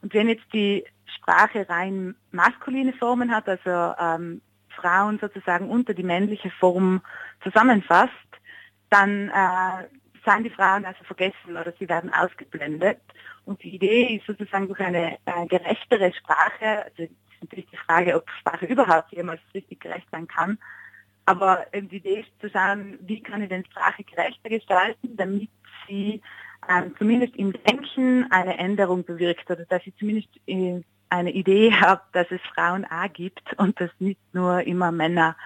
Und 0.00 0.14
wenn 0.14 0.28
jetzt 0.28 0.46
die 0.52 0.84
Sprache 1.16 1.68
rein 1.68 2.14
maskuline 2.30 2.92
Formen 2.92 3.32
hat, 3.32 3.48
also 3.48 3.94
ähm, 3.98 4.40
Frauen 4.68 5.18
sozusagen 5.18 5.68
unter 5.68 5.94
die 5.94 6.04
männliche 6.04 6.50
Form 6.50 7.02
zusammenfasst, 7.42 8.12
dann 8.90 9.28
äh, 9.28 9.88
seien 10.24 10.44
die 10.44 10.50
Frauen 10.50 10.84
also 10.84 11.02
vergessen 11.02 11.56
oder 11.60 11.72
sie 11.80 11.88
werden 11.88 12.12
ausgeblendet. 12.14 13.00
Und 13.44 13.60
die 13.64 13.74
Idee 13.74 14.16
ist 14.16 14.26
sozusagen 14.26 14.68
durch 14.68 14.80
eine 14.80 15.14
äh, 15.24 15.46
gerechtere 15.48 16.12
Sprache, 16.14 16.84
also 16.84 17.02
ist 17.02 17.12
natürlich 17.42 17.66
die 17.72 17.76
Frage, 17.76 18.14
ob 18.14 18.30
Sprache 18.38 18.66
überhaupt 18.66 19.10
jemals 19.10 19.40
richtig 19.52 19.80
gerecht 19.80 20.06
sein 20.12 20.28
kann, 20.28 20.58
aber 21.28 21.66
ähm, 21.74 21.90
die 21.90 21.96
Idee 21.96 22.20
ist 22.20 22.40
zu 22.40 22.48
schauen, 22.48 22.98
wie 23.02 23.20
kann 23.22 23.42
ich 23.42 23.50
denn 23.50 23.64
Sprache 23.66 24.02
gerechter 24.02 24.48
gestalten, 24.48 25.14
damit 25.14 25.50
sie 25.88 26.22
ähm, 26.68 26.94
zumindest 26.98 27.34
im 27.36 27.52
Denken 27.52 28.30
eine 28.30 28.58
Änderung 28.58 29.04
bewirkt 29.04 29.50
oder 29.50 29.64
dass 29.64 29.82
sie 29.84 29.94
zumindest 29.98 30.28
äh, 30.46 30.82
eine 31.10 31.32
Idee 31.32 31.72
habe, 31.80 32.02
dass 32.12 32.26
es 32.30 32.40
Frauen 32.54 32.84
auch 32.84 33.12
gibt 33.12 33.54
und 33.58 33.80
dass 33.80 33.90
nicht 33.98 34.20
nur 34.32 34.62
immer 34.62 34.92
Männer, 34.92 35.36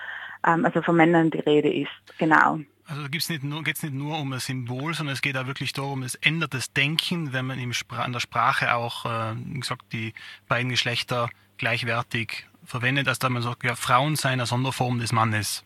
ähm, 0.46 0.64
also 0.64 0.82
von 0.82 0.96
Männern 0.96 1.30
die 1.30 1.40
Rede 1.40 1.72
ist. 1.72 1.90
Genau. 2.18 2.60
Also 2.86 3.04
geht 3.04 3.22
es 3.22 3.28
nicht, 3.28 3.44
nur, 3.44 3.62
nicht 3.62 3.82
nur 3.90 4.18
um 4.18 4.32
ein 4.32 4.40
Symbol, 4.40 4.92
sondern 4.92 5.14
es 5.14 5.22
geht 5.22 5.36
auch 5.36 5.46
wirklich 5.46 5.72
darum, 5.72 6.02
es 6.02 6.16
ändert 6.16 6.52
das 6.52 6.72
Denken, 6.72 7.32
wenn 7.32 7.46
man 7.46 7.58
im 7.58 7.72
Spra 7.72 8.02
an 8.02 8.12
der 8.12 8.20
Sprache 8.20 8.74
auch, 8.74 9.06
äh, 9.06 9.34
wie 9.36 9.60
gesagt, 9.60 9.92
die 9.92 10.12
beiden 10.48 10.70
Geschlechter 10.70 11.30
gleichwertig 11.58 12.46
verwendet, 12.64 13.08
als 13.08 13.18
dass 13.18 13.30
man 13.30 13.42
sagt, 13.42 13.64
ja, 13.64 13.76
Frauen 13.76 14.16
seien 14.16 14.34
eine 14.34 14.46
Sonderform 14.46 14.98
des 14.98 15.12
Mannes. 15.12 15.64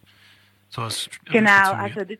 So 0.68 0.86
genau, 1.24 1.72
also 1.72 2.04
das, 2.04 2.18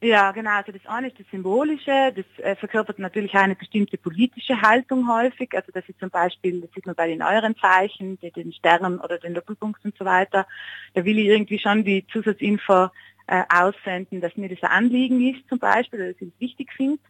ja, 0.00 0.30
genau. 0.30 0.50
Also 0.50 0.70
das 0.70 0.86
eine 0.86 1.08
ist 1.08 1.18
das 1.18 1.26
Symbolische, 1.30 2.12
das 2.14 2.44
äh, 2.44 2.54
verkörpert 2.54 3.00
natürlich 3.00 3.34
eine 3.34 3.56
bestimmte 3.56 3.98
politische 3.98 4.60
Haltung 4.62 5.08
häufig. 5.08 5.52
Also 5.54 5.72
das 5.72 5.88
ist 5.88 5.98
zum 5.98 6.10
Beispiel, 6.10 6.60
das 6.60 6.70
sieht 6.72 6.86
man 6.86 6.94
bei 6.94 7.08
den 7.08 7.18
neueren 7.18 7.56
Zeichen, 7.56 8.18
den 8.20 8.52
Sternen 8.52 9.00
oder 9.00 9.18
den 9.18 9.34
Doppelpunkt 9.34 9.84
und 9.84 9.96
so 9.98 10.04
weiter. 10.04 10.46
Da 10.94 11.04
will 11.04 11.18
ich 11.18 11.26
irgendwie 11.26 11.58
schon 11.58 11.84
die 11.84 12.06
Zusatzinfo 12.12 12.90
äh, 13.26 13.42
aussenden, 13.52 14.20
dass 14.20 14.36
mir 14.36 14.48
das 14.48 14.62
ein 14.62 14.70
Anliegen 14.70 15.20
ist 15.20 15.48
zum 15.48 15.58
Beispiel, 15.58 16.00
oder 16.00 16.12
dass 16.12 16.22
ich 16.22 16.28
es 16.28 16.40
wichtig 16.40 16.72
finde. 16.72 17.02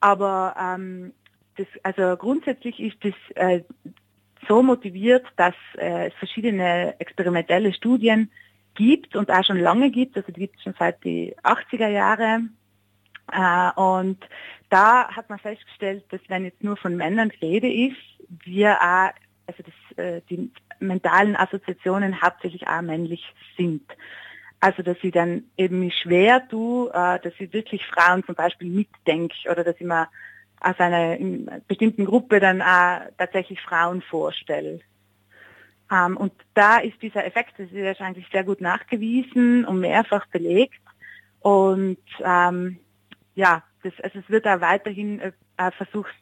Aber 0.00 0.54
ähm, 0.60 1.14
das, 1.56 1.66
also 1.82 2.16
grundsätzlich 2.16 2.78
ist 2.78 2.98
das 3.02 3.14
äh, 3.36 3.62
so 4.48 4.62
motiviert, 4.62 5.24
dass 5.36 5.54
äh, 5.78 6.10
verschiedene 6.18 6.94
experimentelle 7.00 7.72
Studien 7.72 8.30
gibt 8.74 9.16
und 9.16 9.30
auch 9.30 9.44
schon 9.44 9.58
lange 9.58 9.90
gibt, 9.90 10.16
also 10.16 10.30
die 10.32 10.40
gibt 10.40 10.56
es 10.56 10.62
schon 10.62 10.74
seit 10.78 11.02
die 11.04 11.34
80er 11.42 11.88
Jahre. 11.88 12.40
Äh, 13.32 13.80
und 13.80 14.18
da 14.70 15.08
hat 15.08 15.30
man 15.30 15.38
festgestellt, 15.38 16.04
dass 16.10 16.20
wenn 16.28 16.44
jetzt 16.44 16.62
nur 16.62 16.76
von 16.76 16.96
Männern 16.96 17.30
Rede 17.40 17.72
ist, 17.72 17.96
wir 18.44 18.80
auch, 18.80 19.10
also 19.46 19.62
das, 19.62 19.98
äh, 19.98 20.20
die 20.28 20.50
mentalen 20.80 21.36
Assoziationen 21.36 22.20
hauptsächlich 22.20 22.66
auch 22.66 22.82
männlich 22.82 23.24
sind. 23.56 23.84
Also 24.60 24.82
dass 24.82 24.96
ich 25.02 25.12
dann 25.12 25.44
eben 25.56 25.80
mich 25.80 25.94
schwer 25.98 26.46
tue, 26.48 26.88
äh, 26.90 27.20
dass 27.20 27.34
ich 27.38 27.52
wirklich 27.52 27.86
Frauen 27.86 28.24
zum 28.24 28.34
Beispiel 28.34 28.70
mitdenke 28.70 29.36
oder 29.50 29.62
dass 29.62 29.76
ich 29.76 29.86
mir 29.86 30.08
aus 30.60 30.78
einer 30.78 31.18
bestimmten 31.68 32.06
Gruppe 32.06 32.40
dann 32.40 32.62
auch 32.62 33.02
tatsächlich 33.18 33.60
Frauen 33.60 34.00
vorstelle. 34.00 34.80
Ähm, 35.90 36.16
und 36.16 36.32
da 36.54 36.78
ist 36.78 37.00
dieser 37.02 37.24
Effekt, 37.24 37.54
das 37.58 37.70
ist 37.70 38.00
eigentlich 38.00 38.26
sehr 38.32 38.44
gut 38.44 38.60
nachgewiesen 38.60 39.64
und 39.64 39.80
mehrfach 39.80 40.26
belegt. 40.28 40.80
Und 41.40 41.98
ähm, 42.24 42.78
ja, 43.34 43.62
das, 43.82 43.92
also 44.02 44.18
es 44.18 44.30
wird 44.30 44.46
da 44.46 44.60
weiterhin 44.60 45.20
äh, 45.20 45.70
versucht, 45.72 46.14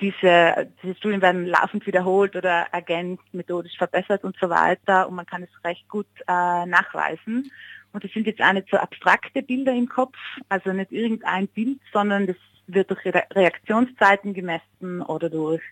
diese, 0.00 0.70
diese 0.82 0.94
Studien 0.96 1.22
werden 1.22 1.46
laufend 1.46 1.86
wiederholt 1.86 2.36
oder 2.36 2.66
ergänzt, 2.72 3.24
methodisch 3.32 3.76
verbessert 3.78 4.24
und 4.24 4.36
so 4.38 4.50
weiter 4.50 5.08
und 5.08 5.14
man 5.14 5.24
kann 5.26 5.42
es 5.42 5.64
recht 5.64 5.88
gut 5.88 6.08
äh, 6.28 6.66
nachweisen. 6.66 7.50
Und 7.92 8.04
es 8.04 8.12
sind 8.12 8.26
jetzt 8.26 8.42
auch 8.42 8.52
nicht 8.52 8.68
so 8.70 8.76
abstrakte 8.76 9.42
Bilder 9.42 9.72
im 9.72 9.88
Kopf, 9.88 10.16
also 10.50 10.72
nicht 10.72 10.92
irgendein 10.92 11.48
Bild, 11.48 11.80
sondern 11.92 12.26
das 12.26 12.36
wird 12.66 12.90
durch 12.90 13.06
Reaktionszeiten 13.06 14.34
gemessen 14.34 15.00
oder 15.00 15.30
durch 15.30 15.62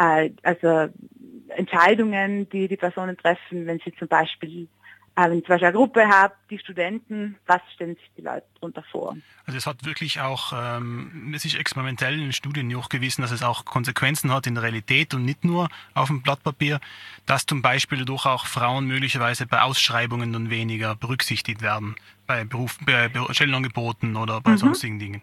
äh, 0.00 0.30
also 0.42 0.88
Entscheidungen, 1.48 2.48
die 2.48 2.68
die 2.68 2.76
Personen 2.76 3.16
treffen, 3.16 3.66
wenn 3.66 3.80
sie 3.84 3.92
zum 3.98 4.08
Beispiel 4.08 4.68
äh, 5.16 5.28
wenn 5.28 5.38
ich 5.38 5.44
zum 5.44 5.54
Beispiel 5.54 5.66
eine 5.68 5.76
Gruppe 5.76 6.08
habe, 6.08 6.34
die 6.50 6.58
Studenten, 6.58 7.36
was 7.46 7.60
stellen 7.74 7.96
sich 7.96 8.10
die 8.16 8.22
Leute 8.22 8.46
darunter 8.54 8.82
vor? 8.90 9.16
Also 9.44 9.58
es 9.58 9.66
hat 9.66 9.84
wirklich 9.84 10.20
auch, 10.20 10.52
ähm, 10.54 11.32
es 11.34 11.44
ist 11.44 11.56
experimentell 11.56 12.18
in 12.18 12.32
Studien 12.32 12.68
nachgewiesen, 12.68 13.22
dass 13.22 13.32
es 13.32 13.42
auch 13.42 13.64
Konsequenzen 13.64 14.32
hat 14.32 14.46
in 14.46 14.54
der 14.54 14.62
Realität 14.62 15.12
und 15.12 15.24
nicht 15.24 15.44
nur 15.44 15.68
auf 15.94 16.08
dem 16.08 16.22
Blatt 16.22 16.42
Papier, 16.42 16.80
dass 17.26 17.44
zum 17.44 17.60
Beispiel 17.60 17.98
dadurch 17.98 18.24
auch 18.24 18.46
Frauen 18.46 18.86
möglicherweise 18.86 19.46
bei 19.46 19.60
Ausschreibungen 19.62 20.32
dann 20.32 20.48
weniger 20.48 20.94
berücksichtigt 20.94 21.60
werden, 21.60 21.96
bei, 22.26 22.44
Beruf, 22.44 22.78
bei 22.86 23.10
Stellenangeboten 23.30 24.16
oder 24.16 24.40
bei 24.40 24.52
mhm. 24.52 24.58
sonstigen 24.58 24.98
Dingen. 25.00 25.22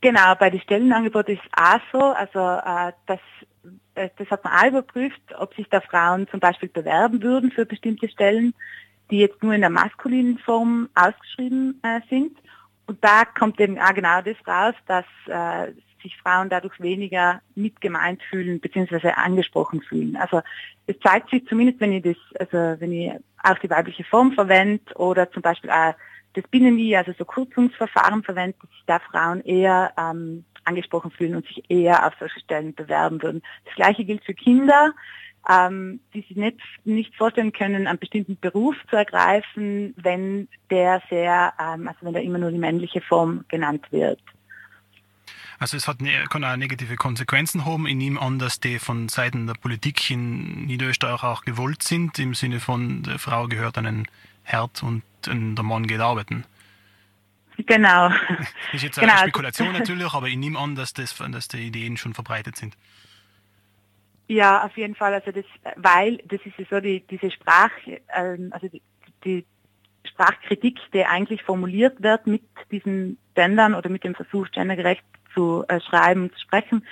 Genau, 0.00 0.34
bei 0.34 0.50
den 0.50 0.60
Stellenangeboten 0.60 1.34
ist 1.34 1.42
es 1.44 1.62
auch 1.62 1.80
so, 1.92 2.00
also 2.00 2.38
äh, 2.38 2.92
das, 3.06 3.20
äh, 3.94 4.10
das 4.16 4.30
hat 4.30 4.44
man 4.44 4.52
auch 4.52 4.68
überprüft, 4.68 5.20
ob 5.38 5.54
sich 5.54 5.68
da 5.68 5.80
Frauen 5.80 6.28
zum 6.28 6.40
Beispiel 6.40 6.68
bewerben 6.68 7.22
würden 7.22 7.50
für 7.50 7.64
bestimmte 7.64 8.08
Stellen, 8.08 8.54
die 9.10 9.18
jetzt 9.18 9.42
nur 9.42 9.54
in 9.54 9.62
der 9.62 9.70
maskulinen 9.70 10.38
Form 10.38 10.88
ausgeschrieben 10.94 11.80
äh, 11.82 12.00
sind. 12.10 12.36
Und 12.86 13.02
da 13.02 13.24
kommt 13.24 13.58
eben 13.60 13.78
auch 13.78 13.94
genau 13.94 14.20
das 14.20 14.36
raus, 14.46 14.74
dass 14.86 15.06
äh, 15.26 15.72
sich 16.02 16.16
Frauen 16.18 16.48
dadurch 16.48 16.80
weniger 16.80 17.40
mitgemeint 17.54 18.22
fühlen 18.22 18.60
bzw. 18.60 19.10
angesprochen 19.10 19.82
fühlen. 19.82 20.16
Also 20.16 20.42
es 20.86 20.98
zeigt 21.00 21.30
sich 21.30 21.46
zumindest, 21.46 21.80
wenn 21.80 21.92
ich 21.92 22.02
das, 22.02 22.16
also 22.38 22.80
wenn 22.80 22.92
ich 22.92 23.12
auch 23.42 23.58
die 23.58 23.70
weibliche 23.70 24.04
Form 24.04 24.32
verwende 24.32 24.94
oder 24.94 25.30
zum 25.30 25.42
Beispiel 25.42 25.70
auch 25.70 25.94
das 26.36 26.48
Binnen-I, 26.48 26.96
also 26.96 27.12
so 27.18 27.24
Kürzungsverfahren 27.24 28.22
verwendet, 28.22 28.60
sich 28.60 28.82
da 28.86 28.98
Frauen 28.98 29.40
eher 29.42 29.92
ähm, 29.98 30.44
angesprochen 30.64 31.10
fühlen 31.10 31.36
und 31.36 31.46
sich 31.46 31.62
eher 31.68 32.06
auf 32.06 32.14
solche 32.18 32.40
Stellen 32.40 32.74
bewerben 32.74 33.22
würden. 33.22 33.42
Das 33.64 33.74
gleiche 33.74 34.04
gilt 34.04 34.24
für 34.24 34.34
Kinder, 34.34 34.92
ähm, 35.48 36.00
die 36.12 36.22
sich 36.22 36.36
nicht, 36.36 36.58
nicht 36.84 37.14
vorstellen 37.16 37.52
können, 37.52 37.86
einen 37.86 37.98
bestimmten 37.98 38.38
Beruf 38.38 38.76
zu 38.90 38.96
ergreifen, 38.96 39.94
wenn 39.96 40.48
der 40.70 41.02
sehr, 41.08 41.54
ähm, 41.60 41.88
also 41.88 42.00
wenn 42.02 42.14
da 42.14 42.20
immer 42.20 42.38
nur 42.38 42.50
die 42.50 42.58
männliche 42.58 43.00
Form 43.00 43.44
genannt 43.48 43.86
wird. 43.90 44.20
Also 45.58 45.76
es 45.76 45.88
hat, 45.88 46.02
ne, 46.02 46.10
kann 46.28 46.44
auch 46.44 46.56
negative 46.56 46.96
Konsequenzen 46.96 47.64
haben. 47.64 47.86
Ich 47.86 47.94
nehme 47.94 48.20
an, 48.20 48.38
dass 48.38 48.60
die 48.60 48.78
von 48.78 49.08
Seiten 49.08 49.46
der 49.46 49.54
Politik 49.54 50.10
in 50.10 50.66
Niederösterreich 50.66 51.22
auch 51.22 51.42
gewollt 51.42 51.82
sind, 51.82 52.18
im 52.18 52.34
Sinne 52.34 52.60
von, 52.60 53.02
der 53.04 53.18
Frau 53.18 53.46
gehört 53.48 53.78
einen 53.78 54.06
Herd 54.46 54.82
und 54.82 55.02
der 55.26 55.64
Mann 55.64 55.86
geht 55.86 56.00
arbeiten. 56.00 56.44
Genau. 57.58 58.08
Das 58.08 58.48
ist 58.74 58.82
jetzt 58.82 58.98
eine 58.98 59.08
genau. 59.08 59.22
Spekulation 59.22 59.72
natürlich, 59.78 60.12
aber 60.12 60.28
ich 60.28 60.36
nehme 60.36 60.58
an, 60.58 60.74
dass, 60.74 60.92
das, 60.92 61.16
dass 61.16 61.48
die 61.48 61.66
Ideen 61.66 61.96
schon 61.96 62.14
verbreitet 62.14 62.56
sind. 62.56 62.76
Ja, 64.28 64.64
auf 64.64 64.76
jeden 64.76 64.94
Fall. 64.94 65.14
Also 65.14 65.30
das, 65.30 65.44
weil 65.76 66.18
das 66.28 66.40
ist 66.44 66.58
ja 66.58 66.64
so 66.70 66.80
die, 66.80 67.00
diese 67.00 67.30
Sprach, 67.30 67.70
ähm, 68.14 68.50
also 68.52 68.68
die, 68.68 68.82
die 69.24 69.46
Sprachkritik, 70.08 70.78
die 70.92 71.04
eigentlich 71.04 71.42
formuliert 71.42 72.02
wird 72.02 72.26
mit 72.26 72.42
diesen 72.70 73.18
Gendern 73.34 73.74
oder 73.74 73.88
mit 73.88 74.04
dem 74.04 74.14
Versuch, 74.14 74.50
gendergerecht 74.50 75.04
zu 75.34 75.64
äh, 75.68 75.80
schreiben 75.80 76.24
und 76.24 76.34
zu 76.34 76.40
sprechen, 76.40 76.84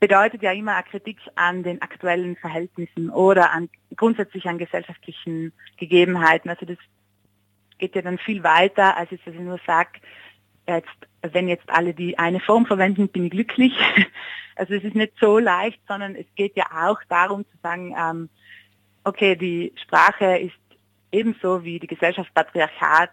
bedeutet 0.00 0.42
ja 0.42 0.52
immer 0.52 0.74
eine 0.74 0.84
Kritik 0.84 1.18
an 1.34 1.62
den 1.62 1.80
aktuellen 1.82 2.36
Verhältnissen 2.36 3.10
oder 3.10 3.52
an 3.52 3.68
grundsätzlich 3.96 4.46
an 4.46 4.58
gesellschaftlichen 4.58 5.52
Gegebenheiten. 5.78 6.50
Also 6.50 6.66
das 6.66 6.78
geht 7.78 7.94
ja 7.94 8.02
dann 8.02 8.18
viel 8.18 8.42
weiter, 8.42 8.96
als 8.96 9.10
dass 9.10 9.34
ich 9.34 9.40
nur 9.40 9.60
sage, 9.66 10.00
jetzt, 10.66 10.88
wenn 11.22 11.48
jetzt 11.48 11.68
alle 11.68 11.94
die 11.94 12.18
eine 12.18 12.40
Form 12.40 12.66
verwenden, 12.66 13.08
bin 13.08 13.24
ich 13.26 13.30
glücklich. 13.30 13.72
Also 14.58 14.72
es 14.72 14.84
ist 14.84 14.94
nicht 14.94 15.12
so 15.20 15.38
leicht, 15.38 15.78
sondern 15.86 16.14
es 16.14 16.24
geht 16.34 16.56
ja 16.56 16.64
auch 16.88 16.98
darum 17.10 17.44
zu 17.44 17.58
sagen, 17.62 17.94
ähm, 17.94 18.30
okay, 19.04 19.36
die 19.36 19.74
Sprache 19.82 20.38
ist 20.38 20.56
ebenso 21.12 21.62
wie 21.62 21.78
die 21.78 21.86
Gesellschaft 21.86 22.32
patriarchat, 22.32 23.10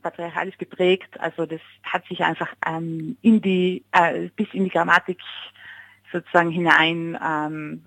patriarchalisch 0.00 0.56
geprägt. 0.56 1.20
Also 1.20 1.44
das 1.44 1.60
hat 1.82 2.06
sich 2.06 2.24
einfach 2.24 2.48
ähm, 2.66 3.18
in 3.20 3.42
die, 3.42 3.84
äh, 3.92 4.30
bis 4.36 4.48
in 4.54 4.64
die 4.64 4.70
Grammatik 4.70 5.18
sozusagen 6.12 6.50
hinein 6.50 7.18
ähm, 7.22 7.84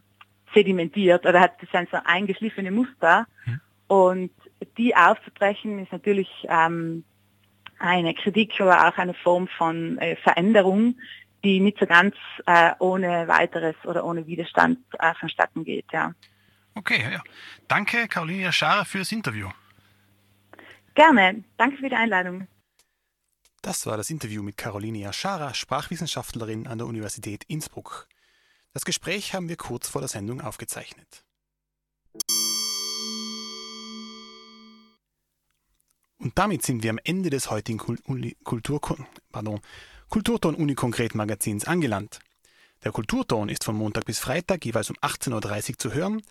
sedimentiert 0.54 1.26
oder 1.26 1.40
hat 1.40 1.54
das 1.62 1.90
so 1.92 1.98
eingeschliffene 2.04 2.72
Muster. 2.72 3.28
Mhm. 3.46 3.62
Und 3.88 4.32
die 4.78 4.96
aufzubrechen 4.96 5.80
ist 5.80 5.92
natürlich 5.92 6.30
ähm, 6.48 7.04
eine 7.80 8.14
Kritik 8.14 8.54
oder 8.60 8.88
auch 8.88 8.98
eine 8.98 9.14
Form 9.14 9.48
von 9.48 9.98
äh, 10.00 10.16
Veränderung, 10.18 10.96
die 11.44 11.60
nicht 11.60 11.80
so 11.80 11.86
ganz 11.86 12.16
äh, 12.46 12.72
ohne 12.80 13.28
weiteres 13.28 13.76
oder 13.86 14.04
ohne 14.04 14.28
Widerstand 14.28 14.80
äh, 15.00 15.14
vonstatten 15.20 15.64
geht. 15.64 15.86
Ja. 15.92 16.14
Okay, 16.76 17.02
ja. 17.12 17.22
danke 17.68 18.08
Carolina 18.08 18.52
Schare 18.52 18.86
für 18.86 19.00
das 19.00 19.12
Interview. 19.12 19.50
Gerne, 20.96 21.44
danke 21.58 21.78
für 21.78 21.90
die 21.90 21.96
Einladung. 21.96 22.48
Das 23.62 23.86
war 23.86 23.98
das 23.98 24.10
Interview 24.10 24.42
mit 24.42 24.56
Caroline 24.56 25.00
Jaschara, 25.00 25.54
Sprachwissenschaftlerin 25.54 26.66
an 26.68 26.78
der 26.78 26.88
Universität 26.88 27.44
Innsbruck. 27.48 28.08
Das 28.74 28.86
Gespräch 28.86 29.34
haben 29.34 29.50
wir 29.50 29.58
kurz 29.58 29.90
vor 29.90 30.02
der 30.02 30.08
Sendung 30.08 30.40
aufgezeichnet. 30.40 31.26
Und 36.18 36.38
damit 36.38 36.64
sind 36.64 36.84
wir 36.84 36.90
am 36.90 37.00
Ende 37.04 37.30
des 37.30 37.50
heutigen 37.50 37.78
Kultur 38.44 38.82
Pardon, 39.32 39.62
Kulturton 40.10 40.56
Uni 40.56 40.76
Konkret 40.76 41.16
Magazins 41.16 41.66
angelangt. 41.66 42.20
Der 42.84 42.92
Kulturton 42.92 43.50
ist 43.50 43.64
von 43.64 43.76
Montag 43.76 44.06
bis 44.06 44.20
Freitag 44.20 44.66
jeweils 44.66 44.90
um 44.90 44.96
18.30 44.98 45.72
Uhr 45.72 45.78
zu 45.78 45.94
hören 45.94 46.22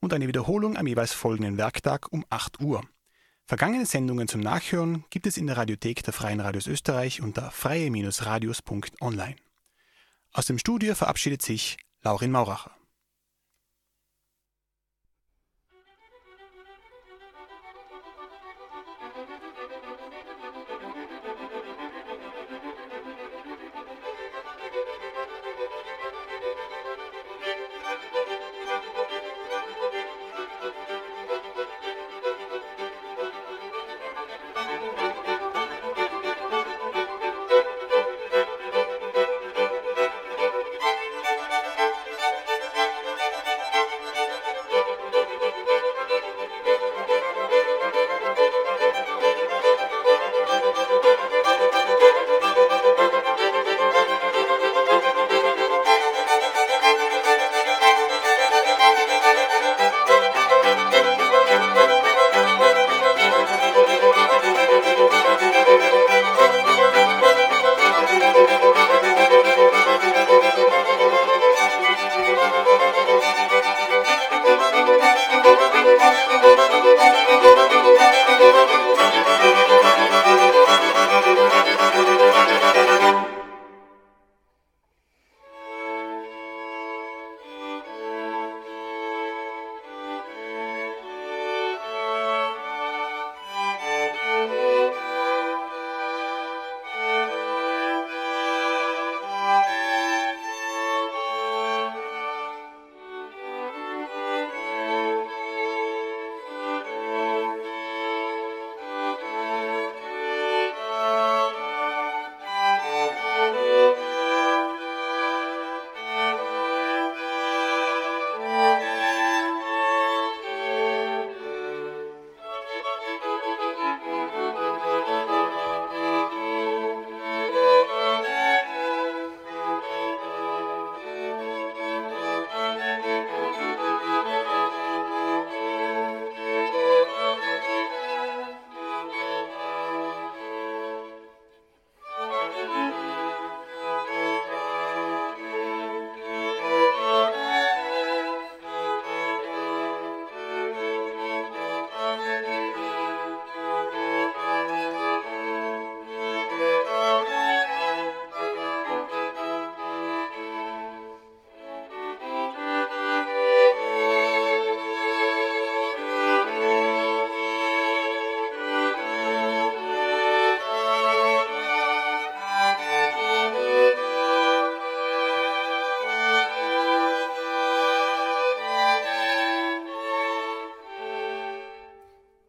und 0.00 0.12
eine 0.12 0.28
Wiederholung 0.28 0.76
am 0.76 0.86
jeweils 0.86 1.12
folgenden 1.12 1.58
Werktag 1.58 2.10
um 2.12 2.24
8 2.30 2.60
Uhr. 2.60 2.82
Vergangene 3.48 3.86
Sendungen 3.86 4.28
zum 4.28 4.42
Nachhören 4.42 5.06
gibt 5.08 5.26
es 5.26 5.38
in 5.38 5.46
der 5.46 5.56
Radiothek 5.56 6.02
der 6.02 6.12
Freien 6.12 6.38
Radios 6.38 6.66
Österreich 6.66 7.22
unter 7.22 7.50
freie-radios.online. 7.50 9.36
Aus 10.34 10.44
dem 10.44 10.58
Studio 10.58 10.94
verabschiedet 10.94 11.40
sich 11.40 11.78
Laurin 12.02 12.30
Mauracher. 12.30 12.77